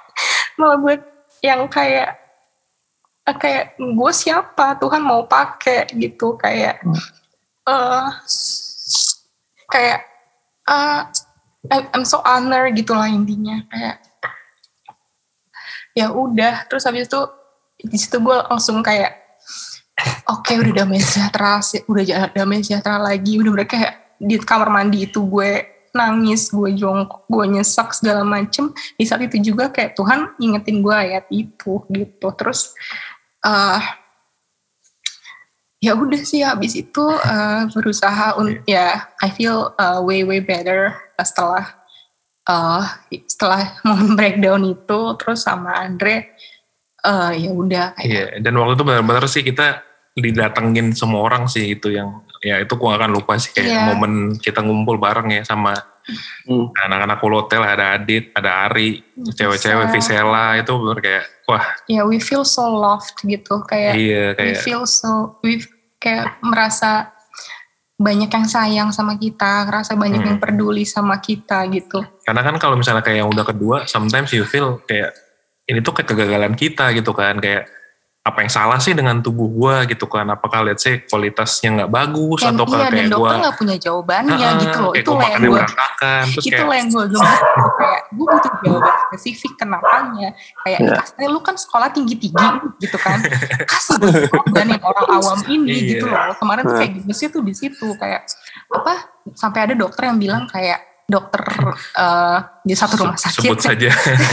[0.62, 1.00] malah buat
[1.42, 2.14] yang kayak
[3.26, 4.78] eh, kayak gue siapa?
[4.78, 6.38] Tuhan mau pakai gitu.
[6.38, 6.78] Kayak
[7.66, 8.08] eh
[9.68, 10.00] kayak
[10.70, 11.00] eh
[11.68, 13.66] I'm, so honor gitu lah intinya.
[13.74, 13.96] Kayak
[15.98, 16.70] ya udah.
[16.70, 17.20] Terus habis itu
[17.82, 19.18] di situ gue langsung kayak
[20.30, 23.34] oke udah damai sejahtera sih udah damai sejahtera lagi.
[23.42, 28.70] Udah bener kayak di kamar mandi itu gue nangis gue jongkok gue nyesek segala macem.
[28.98, 32.28] Di saat itu juga kayak Tuhan ingetin gue ayat itu gitu.
[32.34, 32.74] Terus
[33.42, 33.82] eh
[35.78, 40.98] ya udah sih habis itu eh, berusaha un- ya I feel uh, way way better
[41.22, 41.64] setelah
[42.48, 42.84] eh
[43.30, 45.00] setelah momen breakdown itu.
[45.18, 46.34] Terus sama Andre
[46.98, 49.86] eh ya udah Iya, dan waktu itu benar-benar sih kita
[50.18, 53.82] didatengin semua orang sih itu yang ya itu gua akan lupa sih kayak Iya.
[53.88, 55.74] momen kita ngumpul bareng ya sama
[56.48, 56.72] Hmm.
[56.72, 58.96] Anak-anak Kulotel ada Adit, ada Ari,
[59.28, 63.60] cewek-cewek Visela itu bener kayak wah Ya, we feel so loved gitu.
[63.68, 65.60] Kayak iya we kayak feel so, we
[66.00, 67.12] kayak merasa
[67.94, 70.28] banyak yang sayang sama kita, ngerasa banyak Hmm.
[70.32, 72.00] yang peduli sama kita gitu.
[72.24, 75.12] karena kan kalau misalnya kayak yang udah kedua sometimes you feel kayak
[75.64, 77.68] ini tuh kayak kegagalan kita gitu kan kayak
[78.28, 82.44] apa yang salah sih dengan tubuh gua gitu kan apakah lihat sih kualitasnya nggak bagus
[82.44, 84.92] Dan atau iya, dan kayak dokter gua nggak punya jawabannya Ah, gitu loh.
[84.92, 87.04] Itu lah yang makannya gue berantakan terus itu kayak lah yang gue
[87.74, 90.28] kayak gue butuh jawaban spesifik kenapanya
[90.62, 90.94] kayak Ya.
[90.94, 93.18] dikasih lu kan sekolah tinggi tinggi gitu kan
[93.64, 95.88] kasih dong jawaban yang orang awam ini Iya.
[95.94, 96.78] gitu loh kemarin tuh Nah.
[96.78, 98.22] kayak gemesnya tuh di situ kayak
[98.68, 98.92] apa
[99.32, 101.40] sampai ada dokter yang bilang kayak dokter
[101.96, 103.40] eh, di satu rumah sakit.
[103.40, 103.88] sebut saja.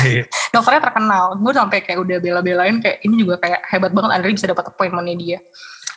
[0.53, 1.39] Dokternya terkenal.
[1.39, 5.15] Gue sampai kayak udah bela-belain kayak ini juga kayak hebat banget Andri bisa dapat appointmentnya
[5.15, 5.39] dia.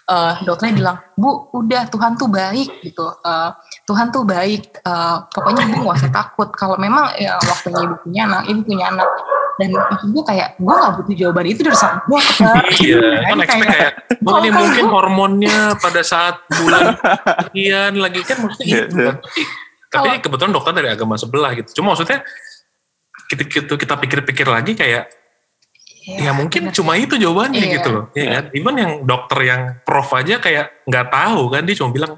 [0.09, 3.05] Eh, dokternya bilang bu udah Tuhan tuh baik gitu.
[3.27, 3.51] Eh,
[3.91, 4.79] Tuhan tuh baik.
[4.81, 6.49] Eh, pokoknya ibu gak usah takut.
[6.55, 9.09] Kalau memang ya waktunya ibu punya anak ibu punya anak.
[9.59, 13.67] Dan maksud gue kayak gue gak butuh jawaban itu dari saat dokter iya kan expect
[13.75, 16.95] kayak oh, ini mungkin hormonnya pada saat bulan
[17.51, 19.17] sekian lagi kan maksudnya Iya, itu kan.
[19.89, 21.81] Tapi, tapi kebetulan dokter dari agama sebelah gitu.
[21.81, 22.21] Cuma maksudnya
[23.29, 25.09] kita kita, kita pikir-pikir lagi kayak
[26.09, 27.73] ya mungkin cuma itu jawabannya Iya.
[27.81, 28.05] gitu loh.
[28.17, 28.45] Ya kan?
[28.57, 32.13] Even yang dokter yang prof aja kayak nggak tahu kan dia cuma bilang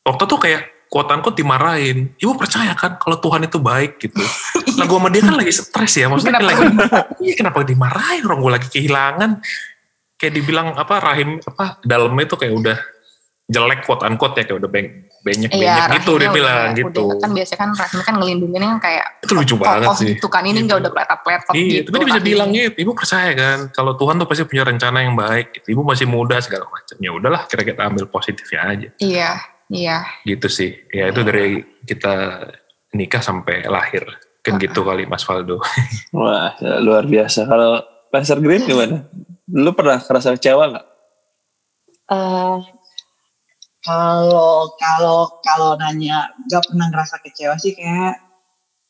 [0.00, 2.14] dokter tuh kayak kuotan quote dimarahin.
[2.14, 3.98] Ibu percaya kan kalau Tuhan itu baik?
[3.98, 4.18] gitu.
[4.74, 6.66] Nah gue sama dia kan lagi stres ya maksudnya Kenapa lagi
[7.22, 8.22] iya kenapa dimarahin?
[8.26, 9.30] Orang gue lagi kehilangan.
[10.18, 12.78] Kayak dibilang apa rahim apa dalamnya tuh kayak udah
[13.46, 17.16] jelek quote unquote ya kayak udah beng, benyek benyek gitu dia bilang udah- gitu udah,
[17.18, 20.60] kan biasanya kan rahim kan ngelindunginnya kan kayak itu lucu banget sih gitu kan ini
[20.62, 22.28] nggak udah pletot-pletot Iya, gitu tapi dia bisa rahimnya.
[22.28, 25.66] bilang gitu, ibu percaya kan, kalau Tuhan tuh pasti punya rencana yang baik, gitu.
[25.70, 26.96] ibu masih muda segala macam.
[26.98, 29.30] Ya udahlah, kira kita ambil positifnya aja, iya
[29.66, 30.76] iya gitu sih.
[30.90, 32.44] Ya itu dari kita
[32.92, 34.04] nikah sampai lahir,
[34.38, 35.56] kan gitu kali Mas Faldo.
[36.12, 37.42] Wah, luar biasa.
[37.44, 39.08] Kalau Pastor Green gimana?
[39.46, 40.86] Lu pernah kerasa kecewa nggak?
[42.06, 42.56] Eh,
[43.84, 48.16] kalau kalau kalau nanya gak pernah ngerasa kecewa sih kayak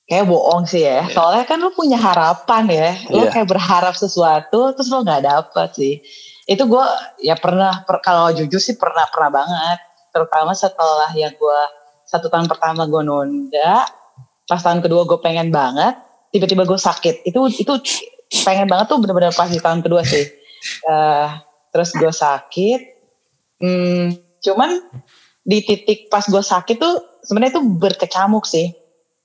[0.04, 1.08] kayak bohong sih ya.
[1.10, 2.90] Soalnya kan lu punya harapan ya.
[3.10, 3.32] Lu Iya.
[3.34, 5.94] kayak berharap sesuatu terus lu nggak dapet sih.
[6.44, 6.84] Itu gue
[7.24, 9.78] ya pernah per- kalau jujur sih pernah pernah banget.
[10.12, 11.60] Terutama setelah yang gue
[12.04, 13.88] satu tahun pertama gue nunda,
[14.44, 15.96] pas tahun kedua gue pengen banget,
[16.30, 17.24] tiba-tiba gue sakit.
[17.24, 17.72] Itu itu
[18.44, 20.22] pengen banget tuh bener-bener pas di tahun kedua sih.
[20.84, 21.26] Eh,
[21.72, 22.80] terus gue sakit,
[23.54, 24.12] Hmm,
[24.44, 24.84] cuman
[25.44, 28.72] di titik pas gue sakit tuh sebenarnya tuh berkecamuk sih.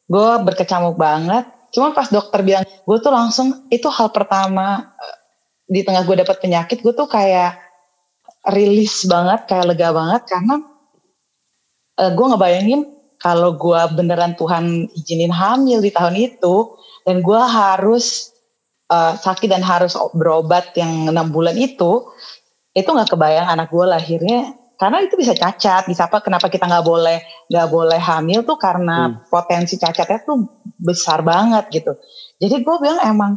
[0.09, 1.47] Gue berkecamuk banget.
[1.69, 5.17] Cuman pas dokter bilang, gue tuh langsung itu hal pertama eh,
[5.69, 7.61] di tengah gue dapet penyakit, gue tuh kayak
[8.49, 10.55] rilis banget, kayak lega banget karena
[12.01, 12.81] eh, gue ngebayangin
[13.21, 16.73] kalau gue beneran Tuhan izinin hamil di tahun itu
[17.05, 18.33] dan gue harus
[18.89, 22.09] eh, sakit dan harus berobat yang enam bulan itu
[22.73, 26.87] itu nggak kebayang anak gue lahirnya karena itu bisa cacat bisa apa kenapa kita nggak
[26.87, 27.19] boleh
[27.51, 30.47] nggak boleh hamil tuh karena potensi cacatnya tuh
[30.79, 31.99] besar banget gitu.
[32.39, 33.31] Jadi gue bilang emang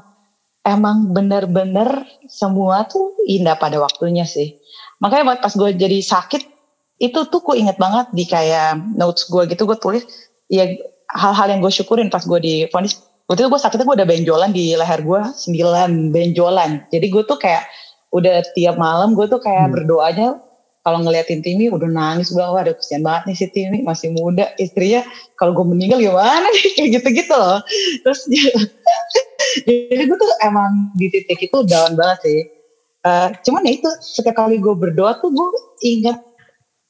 [0.62, 4.62] emang bener-bener semua tuh indah pada waktunya sih.
[5.02, 6.42] Makanya buat pas gue jadi sakit
[7.02, 10.06] itu tuh gue inget banget di kayak notes gue gitu gue tulis
[10.46, 10.70] ya
[11.10, 14.50] hal-hal yang gue syukurin pas gue di vonis waktu itu gue sakitnya gue udah benjolan
[14.54, 16.86] di leher gue sembilan benjolan.
[16.94, 17.66] Jadi gue tuh kayak
[18.14, 20.38] udah tiap malam gue tuh kayak berdoanya
[20.82, 24.50] kalau ngeliatin Timi udah nangis bilang wah ada kesian banget nih si Timi masih muda.
[24.58, 25.06] Istrinya
[25.38, 26.66] kalau gue meninggal gimana nih?
[26.74, 27.62] Kayak gitu-gitu loh.
[28.02, 28.20] Terus
[29.70, 32.40] jadi gue tuh emang di titik itu down banget sih.
[33.02, 35.48] Eh, cuman ya itu setiap kali gue berdoa tuh gue
[35.86, 36.18] ingat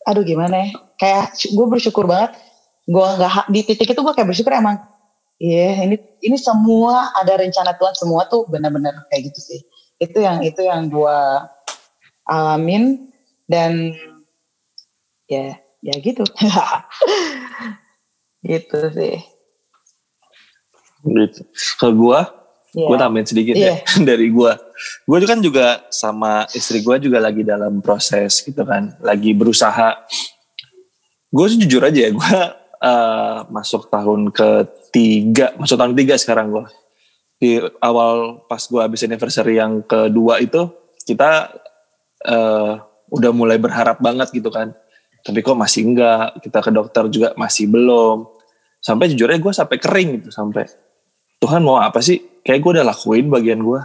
[0.09, 0.68] aduh gimana ya?
[0.96, 2.33] Kayak gue bersyukur banget.
[2.88, 4.81] Gue nggak di titik itu gue kayak bersyukur emang
[5.37, 9.61] iya ini ini semua ada rencana Tuhan semua tuh benar-benar kayak gitu sih.
[10.00, 11.18] Itu yang itu yang gue
[12.24, 13.12] alamin
[13.53, 13.93] dan
[15.29, 16.25] ya ya gitu
[18.49, 19.21] gitu sih
[21.03, 21.43] Gitu.
[21.83, 22.21] Kalau gue,
[22.73, 22.87] Iya.
[22.88, 23.75] gue tambahin sedikit Iya.
[23.75, 23.77] ya
[24.15, 24.53] dari gue.
[25.05, 29.99] Gue kan juga sama istri gue juga lagi dalam proses gitu kan, lagi berusaha.
[31.29, 32.38] Gue sih jujur aja ya, gue
[32.91, 36.65] eh, masuk tahun ketiga, masuk tahun ketiga sekarang gue.
[37.43, 37.51] Di
[37.83, 40.71] awal pas gue habis anniversary yang kedua itu,
[41.03, 41.51] kita
[42.25, 42.75] eh,
[43.12, 44.72] udah mulai berharap banget gitu kan.
[45.22, 48.27] Tapi kok masih enggak, kita ke dokter juga masih belum.
[48.83, 50.66] Sampai jujurnya gue sampai kering gitu, sampai
[51.38, 52.18] Tuhan mau apa sih?
[52.42, 53.81] Kayak gue udah lakuin bagian gue.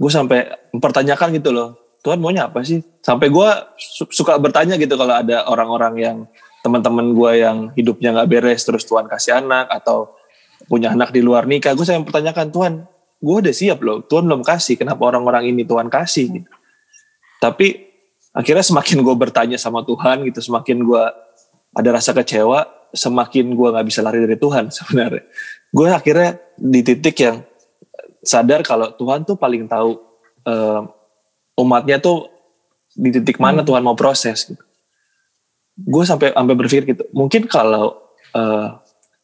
[0.00, 1.78] Gue sampai mempertanyakan gitu loh.
[2.02, 2.82] Tuhan maunya apa sih?
[2.98, 6.16] Sampai gue su- suka bertanya gitu kalau ada orang-orang yang
[6.62, 10.14] teman-teman gue yang hidupnya nggak beres terus Tuhan kasih anak atau
[10.70, 12.72] punya anak di luar nikah gue saya pertanyakan Tuhan
[13.18, 16.50] gue udah siap loh Tuhan belum kasih kenapa orang-orang ini Tuhan kasih gitu.
[17.42, 17.91] tapi
[18.32, 21.04] akhirnya semakin gue bertanya sama Tuhan gitu semakin gue
[21.72, 25.24] ada rasa kecewa semakin gue nggak bisa lari dari Tuhan sebenarnya
[25.72, 27.44] gue akhirnya di titik yang
[28.24, 30.00] sadar kalau Tuhan tuh paling tahu
[30.48, 30.80] uh,
[31.60, 32.28] umatnya tuh
[32.92, 33.68] di titik mana hmm.
[33.68, 34.64] Tuhan mau proses gitu
[35.72, 37.96] gue sampai sampai berpikir gitu mungkin kalau
[38.36, 38.80] uh,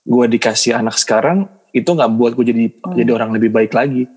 [0.08, 2.96] gue dikasih anak sekarang itu nggak buat gue jadi hmm.
[2.96, 4.08] jadi orang lebih baik lagi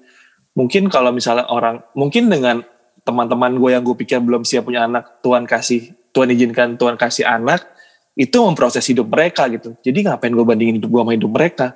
[0.56, 2.63] mungkin kalau misalnya orang mungkin dengan
[3.02, 7.26] teman-teman gue yang gue pikir belum siap punya anak Tuhan kasih Tuhan izinkan Tuhan kasih
[7.26, 7.66] anak
[8.14, 11.68] itu memproses hidup mereka gitu jadi ngapain gue bandingin hidup gue sama hidup mereka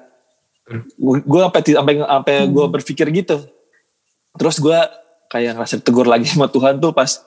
[1.02, 2.50] gue sampai sampai sampai hmm.
[2.54, 3.38] gue berpikir gitu
[4.36, 4.80] terus gue
[5.30, 7.22] kayak ngerasa tegur lagi sama Tuhan tuh pas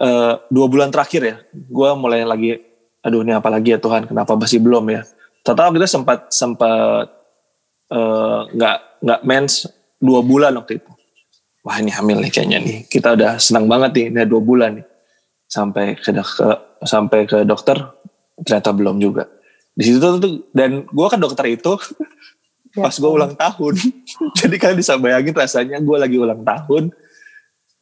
[0.00, 2.60] uh, dua bulan terakhir ya, gue mulai lagi,
[3.00, 5.02] aduh ini apa lagi ya Tuhan, kenapa masih belum ya?
[5.46, 7.06] Total kita sempat sempat
[7.86, 9.70] eh, nggak uh, nggak mens
[10.02, 10.90] dua bulan waktu itu.
[11.66, 12.78] Wah ini hamil nih kayaknya nih.
[12.86, 14.86] Kita udah senang banget nih, ini dua bulan nih.
[15.50, 16.48] Sampai ke, ke
[16.86, 17.74] sampai ke dokter
[18.38, 19.26] ternyata belum juga.
[19.74, 21.74] Di situ tuh dan gue kan dokter itu
[22.78, 23.74] ya, pas gue ulang tahun.
[24.38, 26.94] Jadi kalian bisa bayangin rasanya gue lagi ulang tahun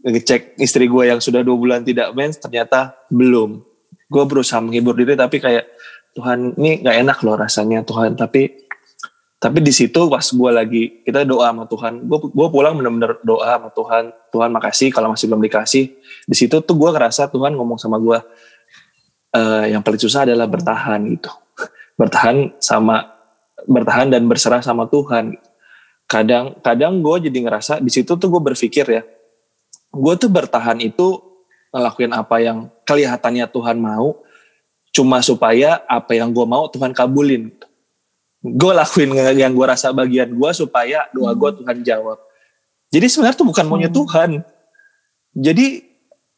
[0.05, 3.65] ngecek istri gue yang sudah dua bulan tidak mens ternyata belum
[4.13, 5.65] gue berusaha menghibur diri tapi kayak
[6.13, 8.64] Tuhan ini nggak enak loh rasanya Tuhan tapi
[9.45, 12.09] tapi di situ pas gue lagi kita doa sama Tuhan.
[12.09, 14.05] Gue gue pulang bener-bener doa sama Tuhan.
[14.33, 15.85] Tuhan makasih kalau masih belum dikasih.
[16.25, 18.25] Di situ tuh gue ngerasa Tuhan ngomong sama gue
[19.37, 21.29] e, yang paling susah adalah bertahan gitu.
[22.01, 23.05] Bertahan sama
[23.69, 25.37] bertahan dan berserah sama Tuhan.
[26.09, 29.05] Kadang kadang gue jadi ngerasa di situ tuh gue berpikir ya
[29.95, 31.23] gue tuh bertahan itu
[31.71, 34.19] ngelakuin apa yang kelihatannya Tuhan mau
[34.95, 37.51] cuma supaya apa yang gue mau Tuhan kabulin
[38.45, 39.09] gue lakuin
[39.41, 41.59] yang gue rasa bagian gue supaya doa gue hmm.
[41.65, 42.19] Tuhan jawab.
[42.93, 43.99] Jadi sebenarnya tuh bukan maunya hmm.
[44.05, 44.31] Tuhan.
[45.35, 45.67] Jadi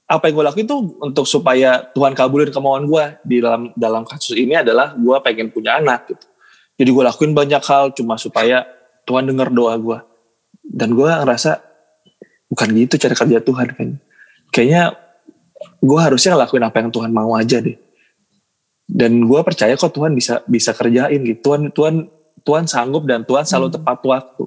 [0.07, 4.39] apa yang gue lakuin tuh untuk supaya Tuhan kabulin kemauan gue di dalam dalam kasus
[4.39, 6.27] ini adalah gue pengen punya anak gitu.
[6.79, 8.63] Jadi gue lakuin banyak hal cuma supaya
[9.03, 9.99] Tuhan dengar doa gue
[10.63, 11.59] dan gue ngerasa
[12.47, 13.89] bukan gitu cara kerja Tuhan kan.
[14.55, 14.95] Kayaknya
[15.83, 17.86] gue harusnya ngelakuin apa yang Tuhan mau aja deh
[18.87, 21.95] dan gue percaya kok Tuhan bisa bisa kerjain gitu Tuhan Tuhan
[22.47, 23.77] Tuhan sanggup dan Tuhan selalu hmm.
[23.83, 24.45] tepat waktu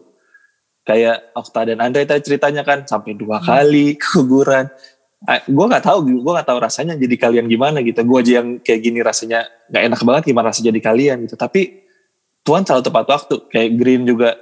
[0.88, 3.46] kayak Okta dan Andre tadi ceritanya kan sampai dua hmm.
[3.46, 4.72] kali keguguran
[5.28, 8.80] gue nggak tahu gue nggak tahu rasanya jadi kalian gimana gitu gue aja yang kayak
[8.80, 11.84] gini rasanya nggak enak banget gimana rasanya jadi kalian gitu tapi
[12.48, 14.40] Tuhan selalu tepat waktu kayak Green juga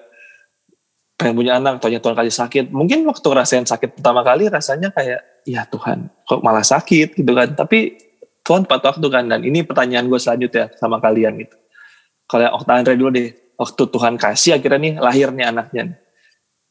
[1.17, 2.65] pengen punya anak, tanya Tuhan kasih sakit.
[2.69, 7.57] Mungkin waktu ngerasain sakit pertama kali rasanya kayak, ya Tuhan, kok malah sakit gitu kan.
[7.57, 7.97] Tapi
[8.47, 9.27] Tuhan tepat waktu kan.
[9.27, 11.55] Dan ini pertanyaan gue selanjutnya sama kalian gitu.
[12.31, 15.99] Kalau Okta Andre dulu deh, waktu Tuhan kasih akhirnya nih lahirnya anaknya.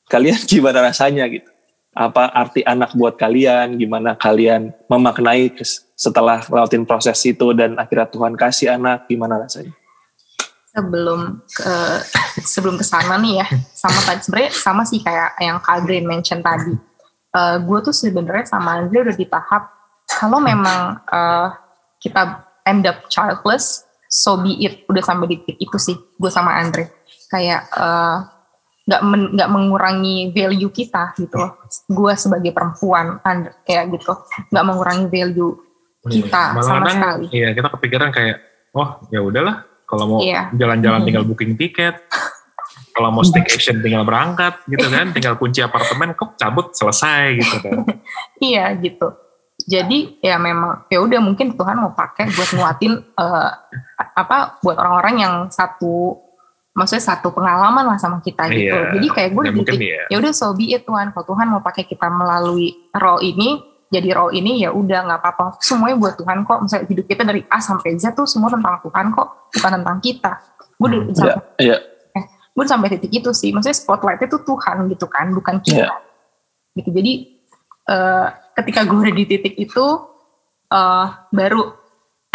[0.09, 1.53] Kalian gimana rasanya gitu?
[1.93, 3.77] Apa arti anak buat kalian?
[3.77, 5.53] Gimana kalian memaknai
[5.97, 9.05] setelah lewatin proses itu dan akhirnya Tuhan kasih anak?
[9.09, 9.77] Gimana rasanya?
[10.77, 11.73] sebelum ke
[12.45, 16.77] sebelum ke sana nih ya sama tadi sebenarnya sama sih kayak yang Kak mention tadi
[17.33, 19.73] uh, gue tuh sebenarnya sama Andre udah di tahap
[20.05, 21.49] kalau memang uh,
[22.03, 26.57] kita end up childless so be it udah sampai di titik itu sih gue sama
[26.57, 26.91] Andre
[27.31, 27.69] kayak
[28.87, 31.59] nggak uh, nggak mengurangi value kita gitu loh
[31.91, 34.15] gue sebagai perempuan Andre, kayak gitu
[34.55, 35.53] nggak mengurangi value
[36.07, 38.37] kita Malah sama sekali iya kita kepikiran kayak
[38.79, 40.51] oh ya udahlah kalau mau iya.
[40.53, 41.07] jalan-jalan hmm.
[41.07, 42.03] tinggal booking tiket.
[42.97, 47.77] Kalau mau staycation tinggal berangkat gitu kan, tinggal kunci apartemen kok cabut selesai gitu kan.
[48.43, 49.15] iya gitu.
[49.67, 53.51] Jadi ya memang ya udah mungkin Tuhan mau pakai buat nguatin uh,
[54.15, 56.23] apa buat orang-orang yang satu
[56.71, 58.71] maksudnya satu pengalaman lah sama kita gitu.
[58.79, 58.95] Iya.
[58.95, 60.03] Jadi kayak gue ya, iya.
[60.13, 61.11] ya udah so be it Tuhan.
[61.11, 65.63] Kalau Tuhan mau pakai kita melalui role ini, jadi role ini ya udah nggak apa-apa
[65.63, 69.07] semuanya buat Tuhan kok misalnya hidup kita dari A sampai Z tuh semua tentang Tuhan
[69.15, 70.33] kok bukan tentang kita
[70.77, 72.19] gue udah hmm, sampai yeah, yeah.
[72.19, 75.99] eh, gue sampai titik itu sih maksudnya spotlight itu Tuhan gitu kan bukan kita yeah.
[76.75, 77.13] gitu jadi
[77.89, 79.85] uh, ketika gue udah di titik itu
[80.73, 81.77] uh, baru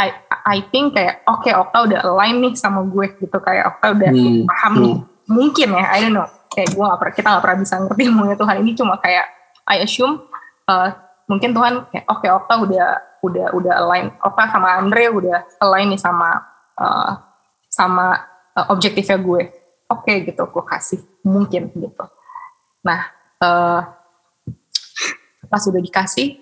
[0.01, 0.09] I,
[0.45, 4.11] I think kayak oke okay, Okta udah align nih sama gue gitu kayak Okta udah
[4.13, 4.45] hmm.
[4.49, 4.83] paham hmm.
[4.85, 4.95] nih
[5.29, 8.37] mungkin ya I don't know kayak gue gak pernah kita gak pernah bisa ngerti ngomongnya
[8.37, 9.25] Tuhan ini cuma kayak
[9.69, 10.25] I assume
[10.67, 10.89] uh,
[11.29, 12.87] mungkin Tuhan kayak oke okay, Okta udah
[13.21, 16.29] udah udah align Okta sama Andre udah align nih sama
[16.81, 17.11] uh,
[17.69, 18.19] sama
[18.57, 19.41] uh, objektifnya gue
[19.87, 22.05] oke okay, gitu gue kasih mungkin gitu
[22.81, 24.00] nah uh,
[25.51, 26.39] pas udah dikasih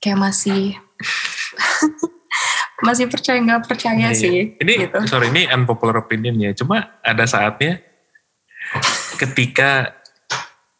[0.00, 0.72] kayak masih
[2.86, 4.30] masih percaya nggak percaya Iya, sih.
[4.30, 4.44] iya.
[4.56, 4.96] Ini gitu.
[5.04, 6.54] sorry ini unpopular opinion ya.
[6.54, 7.82] Cuma ada saatnya
[9.18, 9.92] ketika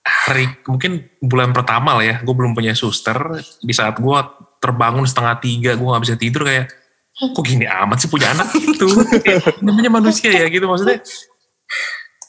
[0.06, 3.18] hari mungkin bulan pertama lah ya, gue belum punya suster.
[3.58, 4.18] Di saat gue
[4.62, 6.70] terbangun setengah tiga, gue nggak bisa tidur kayak
[7.18, 8.46] "Oh, kok gini amat sih punya anak.
[9.26, 11.02] Kayak, namanya manusia ya gitu maksudnya.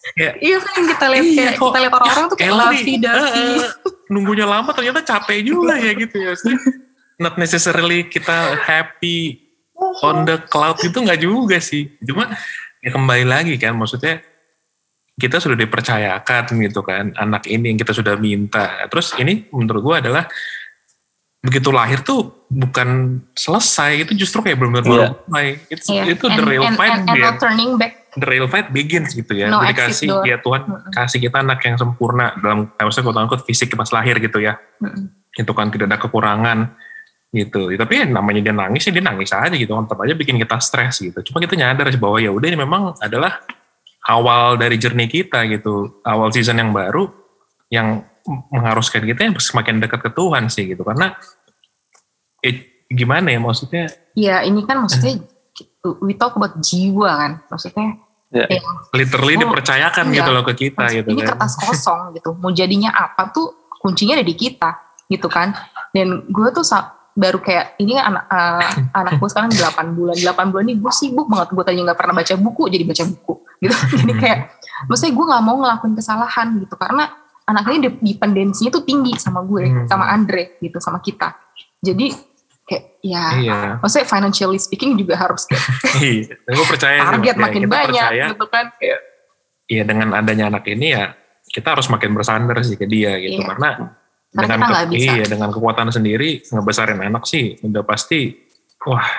[0.09, 2.69] Kayak, Iya kan yang kita lihat Iya, kayak kok- kita lihat orang-orang tuh kayak elah
[2.71, 3.69] Davi eh,
[4.09, 6.31] nunggunya lama ternyata capek juga ya gitu ya.
[7.17, 9.43] Not necessarily kita happy
[10.01, 11.91] on the cloud itu nggak juga sih.
[12.01, 12.31] Cuma
[12.79, 14.23] ya kembali lagi kan maksudnya
[15.13, 18.87] kita sudah dipercayakan gitu kan anak ini yang kita sudah minta.
[18.87, 20.31] Terus ini menurut gua adalah
[21.39, 25.07] begitu lahir tuh bukan selesai itu justru kayak belum benar Iya.
[25.23, 25.47] mulai.
[25.67, 26.03] Itu, Iya.
[26.07, 27.98] itu the and, real and, fight and, and ya no turning back.
[28.17, 29.53] The real fight begins gitu ya.
[29.53, 30.23] No Jadi exit kasih door.
[30.25, 30.91] ya Tuhan Mm-mm.
[30.93, 34.57] kasih kita anak yang sempurna dalam eh, maksudnya quote unquote fisik pas lahir gitu ya.
[34.81, 35.13] Mm-mm.
[35.37, 36.73] Itu kan tidak ada kekurangan
[37.29, 37.69] gitu.
[37.77, 39.69] Tapi ya namanya dia nangis ya dia nangis aja gitu.
[39.69, 41.19] Tetap aja bikin kita stres gitu.
[41.29, 43.45] Cuma kita nyadar sih bahwa ya udah ini memang adalah
[44.09, 46.01] awal dari journey kita gitu.
[46.01, 47.05] Awal season yang baru
[47.69, 48.01] yang
[48.49, 50.81] mengharuskan kita yang semakin dekat ke Tuhan sih gitu.
[50.81, 51.13] Karena
[52.41, 53.85] eh, gimana ya maksudnya
[54.17, 55.21] Ya ini kan maksudnya
[55.99, 57.31] we talk about jiwa kan.
[57.45, 57.97] Maksudnya
[58.29, 58.45] Ya.
[58.45, 58.61] ya,
[58.93, 60.21] literally Oh, dipercayakan iya.
[60.21, 61.33] gitu loh ke kita Maksud- gitu ini kan.
[61.33, 62.29] kertas kosong gitu.
[62.35, 64.69] Mau jadinya apa tuh kuncinya ada di kita
[65.05, 65.49] gitu kan.
[65.89, 66.61] Dan gue tuh
[67.11, 70.13] baru kayak ini kan anak eh, anak gue sekarang 8 bulan.
[70.13, 71.49] 8 bulan ini gue sibuk banget.
[71.51, 73.75] Gue tadi nggak pernah baca buku jadi baca buku gitu.
[74.05, 74.39] jadi kayak
[74.85, 77.09] maksudnya gue nggak mau ngelakuin kesalahan gitu karena
[77.43, 79.87] anak ini dep- dependensinya tuh tinggi sama gue, Hmm.
[79.89, 81.33] sama Andre gitu, sama kita.
[81.81, 82.13] Jadi
[82.69, 83.59] kayak ya Iya.
[83.81, 85.65] maksudnya financially speaking juga harus kayak
[86.05, 87.25] Iya, gue percaya sih, target.
[87.27, 88.65] Ya, makin kita banyak percaya, gitu kan.
[89.65, 91.13] Iya dengan adanya anak ini ya
[91.45, 93.49] kita harus makin bersandar sih ke dia gitu Iya.
[93.49, 93.69] karena
[94.29, 95.09] Karena dengan ke- bisa.
[95.09, 98.37] iya dengan kekuatan sendiri ngebesarin anak sih udah pasti
[98.83, 99.09] wah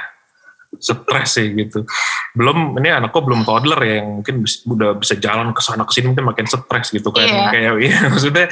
[0.79, 1.83] stres sih gitu.
[2.31, 5.91] Belum ini anakku belum toddler ya yang mungkin bis- udah bisa jalan ke sana ke
[5.91, 7.51] sini mungkin makin stres gitu kan Iya.
[7.51, 8.47] kayak iya maksudnya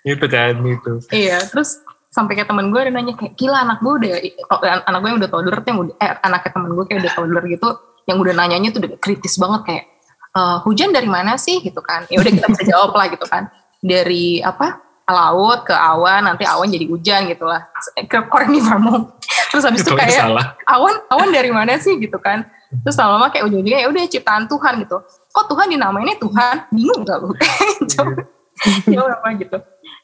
[0.00, 0.92] itu kan itu.
[1.10, 4.10] Iya, terus sampai kayak temen gue ada nanya kayak gila anak gue udah
[4.48, 6.98] oh, an- anak gue yang udah toddler tuh yang udah eh anaknya temen gue kayak
[7.04, 7.68] udah toddler gitu
[8.08, 9.84] yang udah nanyanya tuh udah kritis banget kayak
[10.28, 11.58] "Eh, hujan dari mana sih?
[11.60, 12.04] gitu kan.
[12.12, 13.48] Ya udah kita bisa jawab lah gitu kan.
[13.80, 17.64] Dari apa laut ke awan nanti awan jadi hujan gitu lah.
[18.06, 18.20] Ke
[18.52, 19.12] if I'm wrong.
[19.48, 20.52] terus habis itu Itu kayak salah.
[20.68, 21.96] awan awan dari mana sih?
[21.96, 22.44] gitu kan.
[22.84, 25.00] Terus lama-lama kayak ujung-ujungnya ya udah ciptaan Tuhan gitu.
[25.32, 26.54] Kok Tuhan dinamainnya Tuhan?
[26.76, 27.32] Bingung gak lu
[28.86, 29.58] Jawab apa gitu.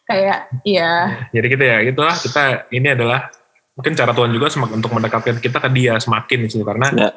[0.05, 0.93] Kayak ya
[1.33, 3.33] Jadi kita ya itulah kita ini adalah
[3.73, 7.11] mungkin cara Tuhan juga semakin untuk mendekatkan kita ke dia semakin sih karena Ya.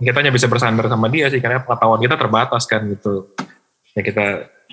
[0.00, 3.34] kita hanya bisa bersandar sama dia sih karena pengetahuan kita terbatas kan gitu.
[3.92, 4.24] Ya kita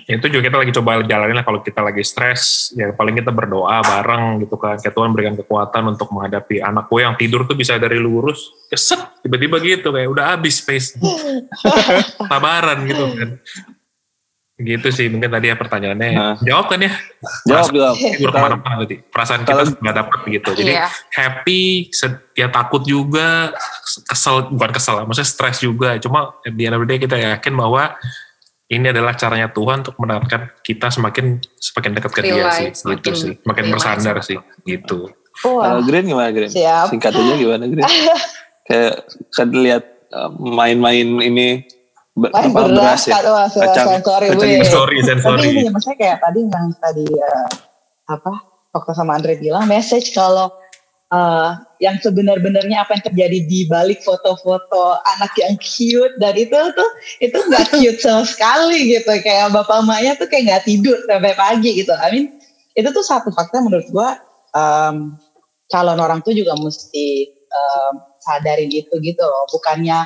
[0.08, 3.28] ya itu juga kita lagi coba jalanin lah kalau kita lagi stres ya paling kita
[3.28, 4.78] berdoa bareng gitu kan.
[4.80, 9.02] Kayak Tuhan berikan kekuatan untuk menghadapi anak gue yang tidur tuh bisa dari lurus keset
[9.20, 10.96] tiba-tiba gitu kayak udah habis space.
[12.30, 13.30] Sabaran gitu kan
[14.58, 16.08] gitu sih mungkin tadi ya pertanyaannya.
[16.18, 16.34] Nah.
[16.42, 16.90] jawab kan ya?
[17.46, 17.94] Jawab jawab.
[17.94, 18.96] ke mana-mana berarti.
[19.06, 20.50] Perasaan kita Kalau- nggak dapet gitu.
[20.58, 20.86] Jadi Iya.
[21.14, 21.62] happy
[22.34, 23.54] ya takut juga
[24.10, 25.94] kesel bukan kesel maksudnya stres juga.
[26.02, 27.94] Cuma di end of the day kita yakin bahwa
[28.68, 32.68] ini adalah caranya Tuhan untuk mendapatkan kita semakin semakin dekat ke dia sih.
[32.74, 33.32] gitu sih.
[33.46, 34.36] Makin bersandar sih.
[34.66, 35.08] Gitu.
[35.38, 36.50] Kalau Wah, Green gimana Green?
[36.50, 36.90] Siap.
[36.90, 37.86] Singkat aja gimana Green?
[38.68, 41.62] Kayak kan lihat uh, main-main ini
[42.18, 43.12] be- main apa, beras ya?
[43.62, 44.66] Kacang- sensori kacang gue.
[44.66, 47.48] sorry Tapi sorry ini maksudnya kayak tadi yang tadi eh,
[48.06, 48.32] apa
[48.68, 50.50] waktu sama Andre bilang message kalau
[51.08, 56.90] eh, yang sebenar-benarnya apa yang terjadi di balik foto-foto anak yang cute dan itu tuh
[57.18, 61.78] itu nggak cute sama sekali gitu kayak bapak emaknya tuh kayak nggak tidur sampai pagi
[61.78, 61.94] gitu.
[61.94, 62.26] I mean
[62.74, 64.18] itu tuh satu fakta menurut gua
[64.54, 65.14] em,
[65.66, 70.04] calon orang tuh juga mesti em, sadarin itu gitu loh bukannya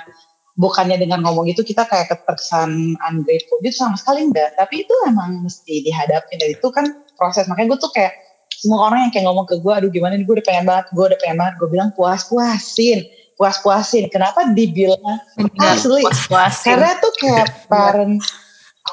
[0.62, 4.55] bukannya dengan ngomong itu kita kayak keterkesan ungrateful gitu sama sekali enggak.
[4.55, 6.87] Tapi itu emang mesti dihadapi dan itu kan
[7.18, 7.51] proses.
[7.51, 8.14] Makanya gue tuh kayak
[8.55, 10.22] semua orang yang kayak ngomong ke gue aduh gimana nih?
[10.22, 11.55] Gue udah pengen banget gue udah pengen banget.
[11.59, 13.03] Gue bilang puas puasin
[13.42, 15.18] puas puasin kenapa dibilang
[15.59, 16.07] Asli.
[16.07, 16.79] puas-puasin.
[16.79, 18.22] Karena tuh kayak parent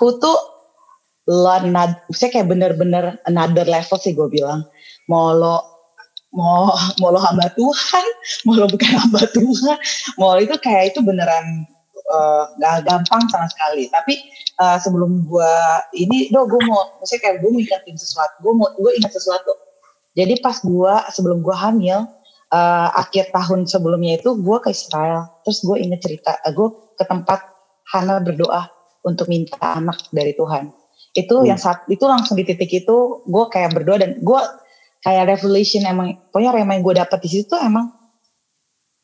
[0.02, 0.38] who tuh
[1.30, 4.66] lo nad, maksudnya kayak bener-bener another level sih gue bilang.
[5.06, 5.69] Mau lo
[6.30, 6.70] mau
[7.02, 8.06] mau lo hamba Tuhan
[8.46, 9.78] mau lo bukan hamba Tuhan.
[10.22, 11.66] Mau itu kayak itu beneran
[11.96, 13.90] eh, gak gampang sama sekali.
[13.90, 14.14] Tapi
[14.62, 15.54] eh, sebelum gue
[15.98, 19.52] ini do gue mau maksudnya kayak gue mau ingetin sesuatu gue mau gue ingat sesuatu.
[20.18, 22.06] Jadi pas gue sebelum gue hamil
[22.54, 25.30] eh, akhir tahun sebelumnya itu gue ke Israel.
[25.46, 27.42] Terus gue inget cerita eh, gue ke tempat
[27.90, 28.70] Hana berdoa
[29.02, 30.70] untuk minta anak dari Tuhan.
[31.18, 31.50] Itu Hmm.
[31.50, 34.42] yang saat itu langsung di titik itu gue kayak berdoa dan gue
[35.04, 37.92] kayak revelation emang pokoknya rema yang gue dapet di situ tuh emang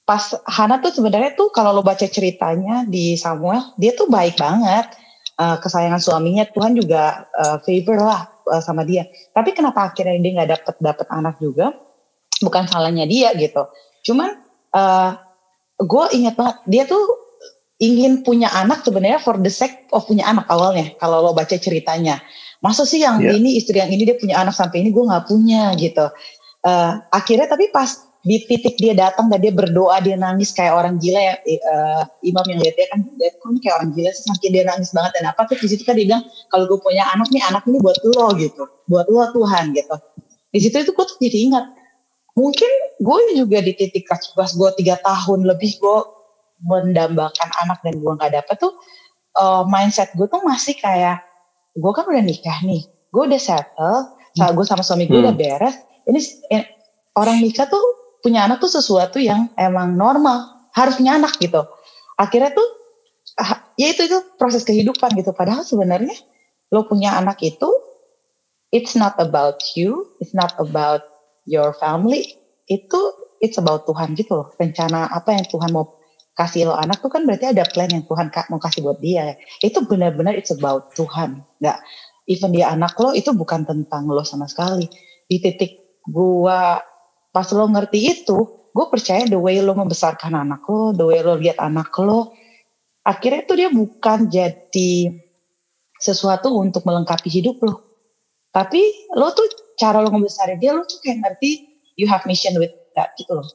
[0.05, 5.03] pas Hana tuh sebenarnya tuh kalau lo baca ceritanya di Samuel dia tuh baik banget.
[5.35, 9.03] Uh, kesayangan suaminya Tuhan juga uh, favor lah uh, sama dia.
[9.35, 11.75] Tapi kenapa akhirnya dia nggak dapet dapet anak juga?
[12.39, 13.67] Bukan salahnya dia gitu.
[14.07, 14.31] Cuman
[14.71, 15.11] uh,
[15.75, 17.03] gue ingat banget dia tuh
[17.83, 22.23] ingin punya anak sebenarnya for the sake of punya anak awalnya kalau lo baca ceritanya
[22.66, 23.38] masa sih yang yeah.
[23.38, 26.09] ini istri yang ini dia punya anak sampai ini gue nggak punya gitu.
[26.66, 27.93] Uh, akhirnya tapi pas
[28.26, 32.41] di titik dia datang dan dia berdoa dia nangis kayak orang gila ya uh, imam
[32.49, 35.30] yang lihat dia kan dia kan kayak orang gila sih saking dia nangis banget dan
[35.30, 37.97] apa tuh di situ kan dia bilang kalau gue punya anak nih anak ini buat
[38.01, 38.63] lo gitu.
[38.89, 39.95] Buat lo Tuhan gitu.
[40.49, 41.66] Di situ itu gue tuh jadi ingat
[42.34, 45.99] mungkin gue juga di titik pas gue tiga tahun lebih gue
[46.66, 48.74] mendambakan anak dan gue nggak dapet tuh
[49.38, 51.22] uh, mindset gue tuh masih kayak
[51.76, 52.88] gue kan udah nikah nih.
[53.11, 55.26] Gue udah settle saat gue sama suami gue hmm.
[55.28, 55.76] udah beres.
[56.07, 56.19] Ini
[56.51, 56.63] eh,
[57.19, 57.84] orang nikah tuh
[58.23, 60.71] punya anak tuh sesuatu yang emang normal.
[60.71, 61.63] Harus punya anak gitu.
[62.15, 62.67] Akhirnya tuh
[63.39, 65.36] ah, ya itu itu proses kehidupan gitu.
[65.36, 66.15] Padahal sebenarnya
[66.71, 67.69] lo punya anak itu
[68.73, 71.03] it's not about you it's not about
[71.47, 72.36] your family.
[72.65, 72.97] Itu
[73.43, 74.47] it's about Tuhan gitu loh.
[74.55, 75.95] Rencana apa yang Tuhan mau
[76.36, 79.39] kasih lo anak tuh kan berarti ada plan yang Tuhan mau kasih buat dia.
[79.63, 81.41] Itu benar-benar it's about Tuhan.
[81.63, 81.79] Nggak
[82.27, 84.86] even dia anak lo itu bukan tentang lo sama sekali.
[85.25, 86.83] Di titik gua
[87.31, 88.38] pas lo ngerti itu
[88.75, 92.36] gue percaya the way lo membesarkan anak lo the way lo lihat anak lo
[93.07, 95.15] akhirnya tuh dia bukan jadi
[95.95, 97.75] sesuatu untuk melengkapi hidup lo.
[98.51, 99.47] Tapi lo tuh
[99.79, 103.47] cara lo ngebesarin dia lo tuh kayak ngerti you have mission with that gitu loh.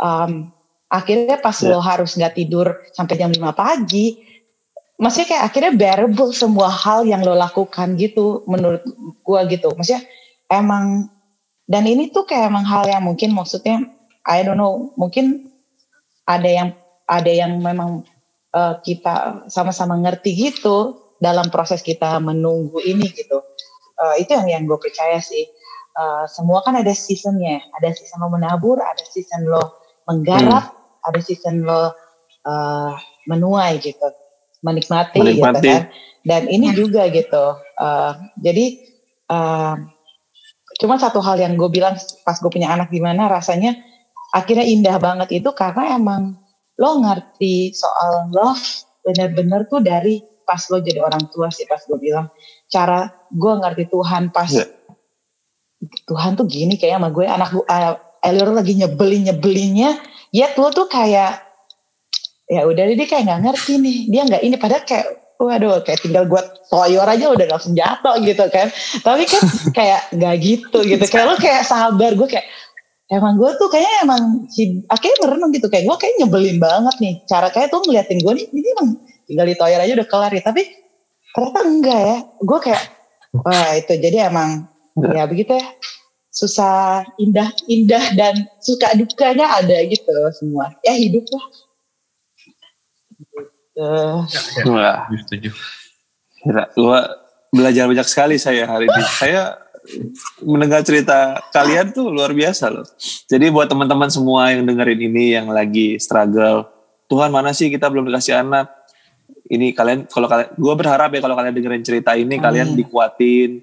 [0.00, 0.52] Um,
[0.94, 1.74] akhirnya pas yeah.
[1.74, 4.22] lo harus nggak tidur sampai jam 5 pagi
[4.94, 8.86] maksudnya kayak akhirnya bearable semua hal yang lo lakukan gitu menurut
[9.26, 10.06] gue gitu maksudnya
[10.46, 11.10] emang
[11.66, 13.90] dan ini tuh kayak emang hal yang mungkin maksudnya
[14.22, 15.50] I don't know mungkin
[16.30, 16.68] ada yang
[17.10, 18.06] ada yang memang
[18.54, 23.42] uh, kita sama-sama ngerti gitu dalam proses kita menunggu ini gitu
[23.98, 25.42] uh, itu yang yang gue percaya sih
[25.98, 30.83] uh, semua kan ada seasonnya ada season lo menabur ada season lo menggarap hmm.
[31.04, 31.92] Ada season lo
[32.48, 32.92] uh,
[33.28, 34.08] menuai gitu
[34.64, 35.60] menikmati, menikmati.
[35.60, 35.82] gitu kan
[36.24, 36.74] dan ini ya.
[36.76, 37.44] juga gitu
[37.80, 38.64] uh, jadi
[39.28, 39.76] uh,
[40.78, 41.94] Cuma satu hal yang gue bilang
[42.26, 43.78] pas gue punya anak gimana rasanya
[44.34, 46.34] akhirnya indah banget itu karena emang
[46.74, 51.98] lo ngerti soal love bener-bener tuh dari pas lo jadi orang tua sih pas gue
[52.02, 52.26] bilang
[52.66, 54.66] cara gue ngerti Tuhan pas yeah.
[56.10, 57.94] Tuhan tuh gini kayak sama gue anak gue uh,
[58.24, 59.90] Elior lagi nyebelin nyebelinnya
[60.34, 61.46] ya tuh tuh kayak
[62.50, 63.98] ya udah dia kayak nggak ngerti nih.
[64.10, 65.06] Dia nggak ini padahal kayak
[65.38, 68.68] waduh kayak tinggal gue toyor aja udah langsung jatuh gitu kan.
[69.06, 69.42] Tapi kan
[69.78, 71.04] kayak nggak gitu gitu.
[71.06, 72.46] Kayak lo kayak sabar gue kayak
[73.14, 74.22] emang gue tuh kayaknya emang
[74.90, 75.66] akhirnya merenung gitu.
[75.70, 77.14] Kayak gue kayak nyebelin banget nih.
[77.30, 78.88] Cara kayak tuh ngeliatin gue nih ini emang
[79.30, 80.42] tinggal ditoyor aja udah kelar ya.
[80.42, 80.62] Tapi
[81.30, 82.18] ternyata enggak ya.
[82.42, 82.82] Gue kayak
[83.38, 84.66] wah itu jadi emang
[85.14, 85.66] ya begitu ya
[86.34, 91.46] susah indah indah dan suka dukanya ada gitu semua ya hidup lah
[93.74, 94.22] Uh,
[94.62, 95.18] ya, ya.
[95.26, 95.50] Setuju.
[96.46, 97.00] Gila, gua
[97.50, 99.02] belajar banyak sekali saya hari ini.
[99.18, 99.58] saya
[100.40, 102.86] mendengar cerita kalian tuh luar biasa loh.
[103.26, 106.70] Jadi buat teman-teman semua yang dengerin ini yang lagi struggle,
[107.10, 108.70] Tuhan mana sih kita belum dikasih anak?
[109.44, 112.44] Ini kalian kalau kalian, gue berharap ya kalau kalian dengerin cerita ini Amin.
[112.46, 113.58] kalian dikuatin.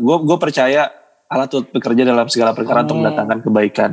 [0.00, 0.88] Gue uh, gue percaya
[1.26, 2.86] Allah tuh bekerja dalam segala perkara Amin.
[2.90, 3.90] untuk mendatangkan kebaikan.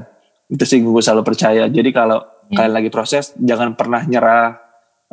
[0.50, 1.66] Itu sih gue selalu percaya.
[1.66, 2.62] Jadi kalau ya.
[2.62, 4.64] kalian lagi proses, jangan pernah nyerah,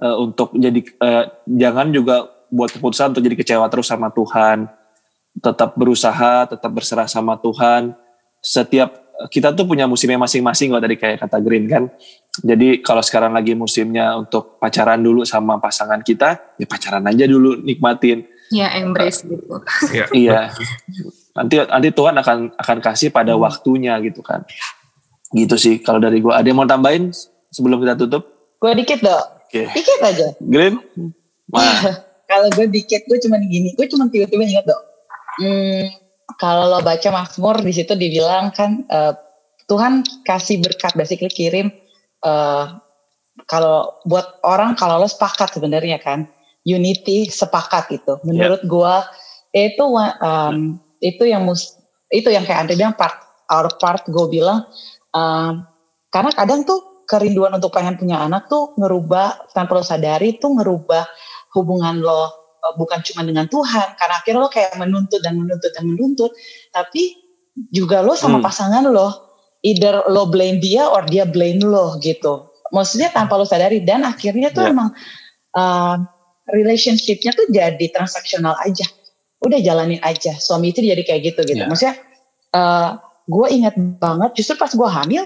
[0.01, 4.67] uh, untuk jadi uh, jangan juga buat keputusan untuk jadi kecewa terus sama Tuhan.
[5.41, 7.95] Tetap berusaha, tetap berserah sama Tuhan.
[8.43, 11.93] Setiap kita tuh punya musimnya masing-masing kalau tadi kayak kata Green kan.
[12.41, 17.61] Jadi kalau sekarang lagi musimnya untuk pacaran dulu sama pasangan kita, ya pacaran aja dulu
[17.61, 18.25] nikmatin.
[18.51, 19.55] Ya embrace uh, gitu.
[20.17, 20.51] Iya.
[21.37, 23.43] Nanti nanti Tuhan akan akan kasih pada hmm.
[23.43, 24.43] waktunya gitu kan.
[25.31, 26.43] Gitu sih kalau dari gua.
[26.43, 27.15] Ada yang mau tambahin
[27.51, 28.27] sebelum kita tutup?
[28.61, 29.27] Gue dikit dong.
[29.51, 29.67] Okay.
[29.73, 30.27] Dikit aja.
[30.39, 30.79] Green?
[32.31, 33.75] kalau gue dikit, gue cuma gini.
[33.75, 34.85] Gue cuma tiba-tiba ingat dong.
[35.41, 35.91] Hmm,
[36.37, 39.17] kalau lo baca Mazmur di situ dibilang kan uh,
[39.67, 41.73] Tuhan kasih berkat basically kirim
[42.27, 42.79] uh,
[43.49, 46.29] kalau buat orang kalau lo sepakat sebenarnya kan
[46.67, 48.71] unity sepakat itu menurut yeah.
[48.71, 48.95] gue
[49.51, 49.85] itu
[50.21, 51.81] um, itu yang mus
[52.13, 53.17] itu yang kayak Andre bilang part
[53.51, 54.69] our part gue bilang
[55.17, 55.65] um,
[56.13, 61.03] karena kadang tuh kerinduan untuk pengen punya anak tuh ngerubah tanpa lo sadari tuh ngerubah
[61.59, 65.91] hubungan lo e, bukan cuma dengan Tuhan karena akhirnya lo kayak menuntut dan menuntut dan
[65.91, 66.31] menuntut
[66.71, 67.19] tapi
[67.75, 68.47] juga lo sama hmm.
[68.47, 69.31] pasangan lo
[69.67, 72.49] either lo blame dia or dia blame lo gitu.
[72.71, 74.73] Maksudnya tanpa lo sadari dan akhirnya tuh Yeah.
[74.73, 74.89] emang
[75.59, 75.97] uh,
[76.55, 78.87] relationshipnya tuh jadi transaksional aja.
[79.41, 80.37] Udah jalanin aja.
[80.37, 81.65] Suami itu jadi kayak gitu gitu.
[81.65, 81.69] Yeah.
[81.69, 81.97] Maksudnya
[82.53, 85.25] uh, gue ingat banget justru pas gue hamil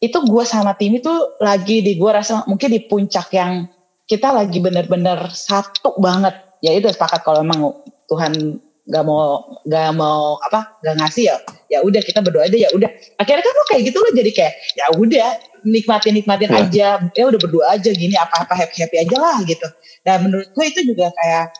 [0.00, 3.68] itu gue sama tim itu lagi di gue rasa mungkin di puncak yang
[4.04, 6.36] kita lagi bener-bener satu banget.
[6.64, 7.72] Ya itu sepakat kalau emang
[8.08, 11.36] Tuhan gak mau gak mau apa gak ngasih ya
[11.72, 14.54] ya udah kita berdoa aja ya udah akhirnya kan lo kayak gitu lo jadi kayak
[14.76, 15.28] ya udah
[15.64, 16.60] nikmatin nikmatin Ya.
[16.60, 19.64] aja ya udah berdoa aja gini apa apa happy happy aja lah gitu
[20.04, 21.56] dan menurut gue itu juga kayak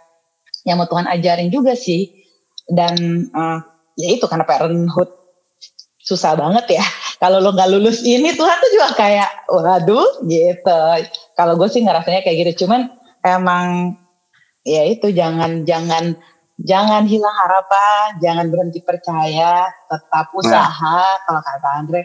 [0.64, 2.24] yang mau Tuhan ajarin juga sih.
[2.64, 2.96] Dan
[3.28, 3.58] eh,
[4.00, 5.12] ya itu karena parenthood
[6.04, 6.84] susah banget ya.
[7.22, 10.80] Kalau lo nggak lulus ini Tuhan tuh juga kayak waduh gitu.
[11.36, 12.66] Kalau gue sih ngerasanya kayak gitu.
[12.66, 12.92] Cuman
[13.24, 13.96] emang
[14.64, 16.16] ya itu jangan jangan
[16.60, 22.02] jangan hilang harapan jangan berhenti percaya tetap usaha kalau kata Andre.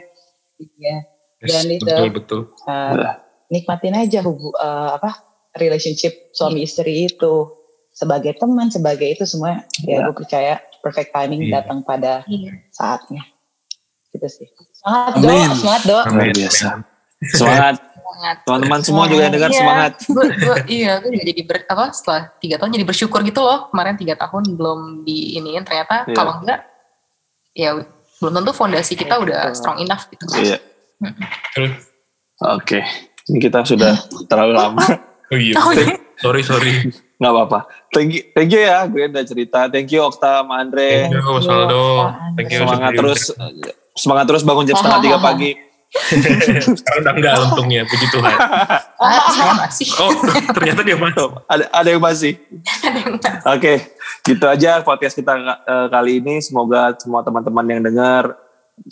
[0.80, 1.04] Ya
[1.40, 1.88] Dan itu.
[1.88, 2.42] betul betul.
[2.68, 3.16] eh,
[3.52, 5.24] nikmatin aja hubu eh, apa
[5.56, 7.59] relationship suami istri itu
[8.00, 10.08] sebagai teman sebagai itu semua ya Ya.
[10.08, 11.60] gue percaya perfect timing Iya.
[11.60, 12.64] datang pada Iya.
[12.72, 13.28] saatnya
[14.10, 15.98] gitu sih semangat do semangat do
[16.34, 16.68] biasa.
[17.20, 17.76] Semangat.
[18.42, 19.60] Teman-teman semua juga yang dengar Iya.
[19.60, 19.92] semangat.
[20.02, 23.68] Gue, gue- iya, gue juga jadi ber, apa setelah tiga tahun jadi bersyukur gitu loh.
[23.70, 26.16] Kemarin tiga tahun belum diiniin ternyata Iya.
[26.16, 26.60] kalau enggak
[27.52, 27.76] ya
[28.18, 30.24] belum tentu fondasi kita udah strong enough gitu.
[30.34, 30.58] Iya.
[31.54, 31.72] Terus,
[32.40, 32.80] Oke.
[33.28, 34.84] Ini kita sudah terlalu lama.
[35.30, 35.54] Iya.
[35.60, 35.96] Oh, iya.
[36.18, 36.74] Sorry sorry.
[37.20, 37.60] Nggak apa-apa.
[37.92, 39.60] Thank you, thank you ya, gue udah cerita.
[39.68, 41.12] Thank you Okta, sama Andre.
[41.12, 41.84] Thank you Mas Waldo.
[42.40, 42.60] Thank you.
[42.64, 43.22] Semangat terus,
[43.92, 45.52] semangat terus bangun jam setengah tiga pagi.
[46.80, 48.38] Sekarang udah enggak untungnya, puji Tuhan.
[49.60, 49.90] Masih.
[50.00, 50.12] Oh,
[50.54, 51.30] ternyata dia masuk.
[51.50, 52.38] Ada, ada yang masih.
[53.44, 53.90] Oke,
[54.22, 55.34] gitu aja podcast kita
[55.66, 56.40] eh, kali ini.
[56.40, 58.38] Semoga semua teman-teman yang dengar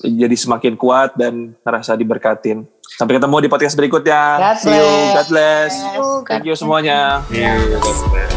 [0.02, 2.68] jadi semakin kuat dan merasa diberkatin.
[2.88, 4.22] Sampai ketemu di podcast berikutnya.
[4.40, 4.80] God See you.
[4.80, 5.14] bless.
[5.14, 5.72] God bless.
[6.28, 7.22] Thank you semuanya.
[7.30, 8.37] Iya, God bless.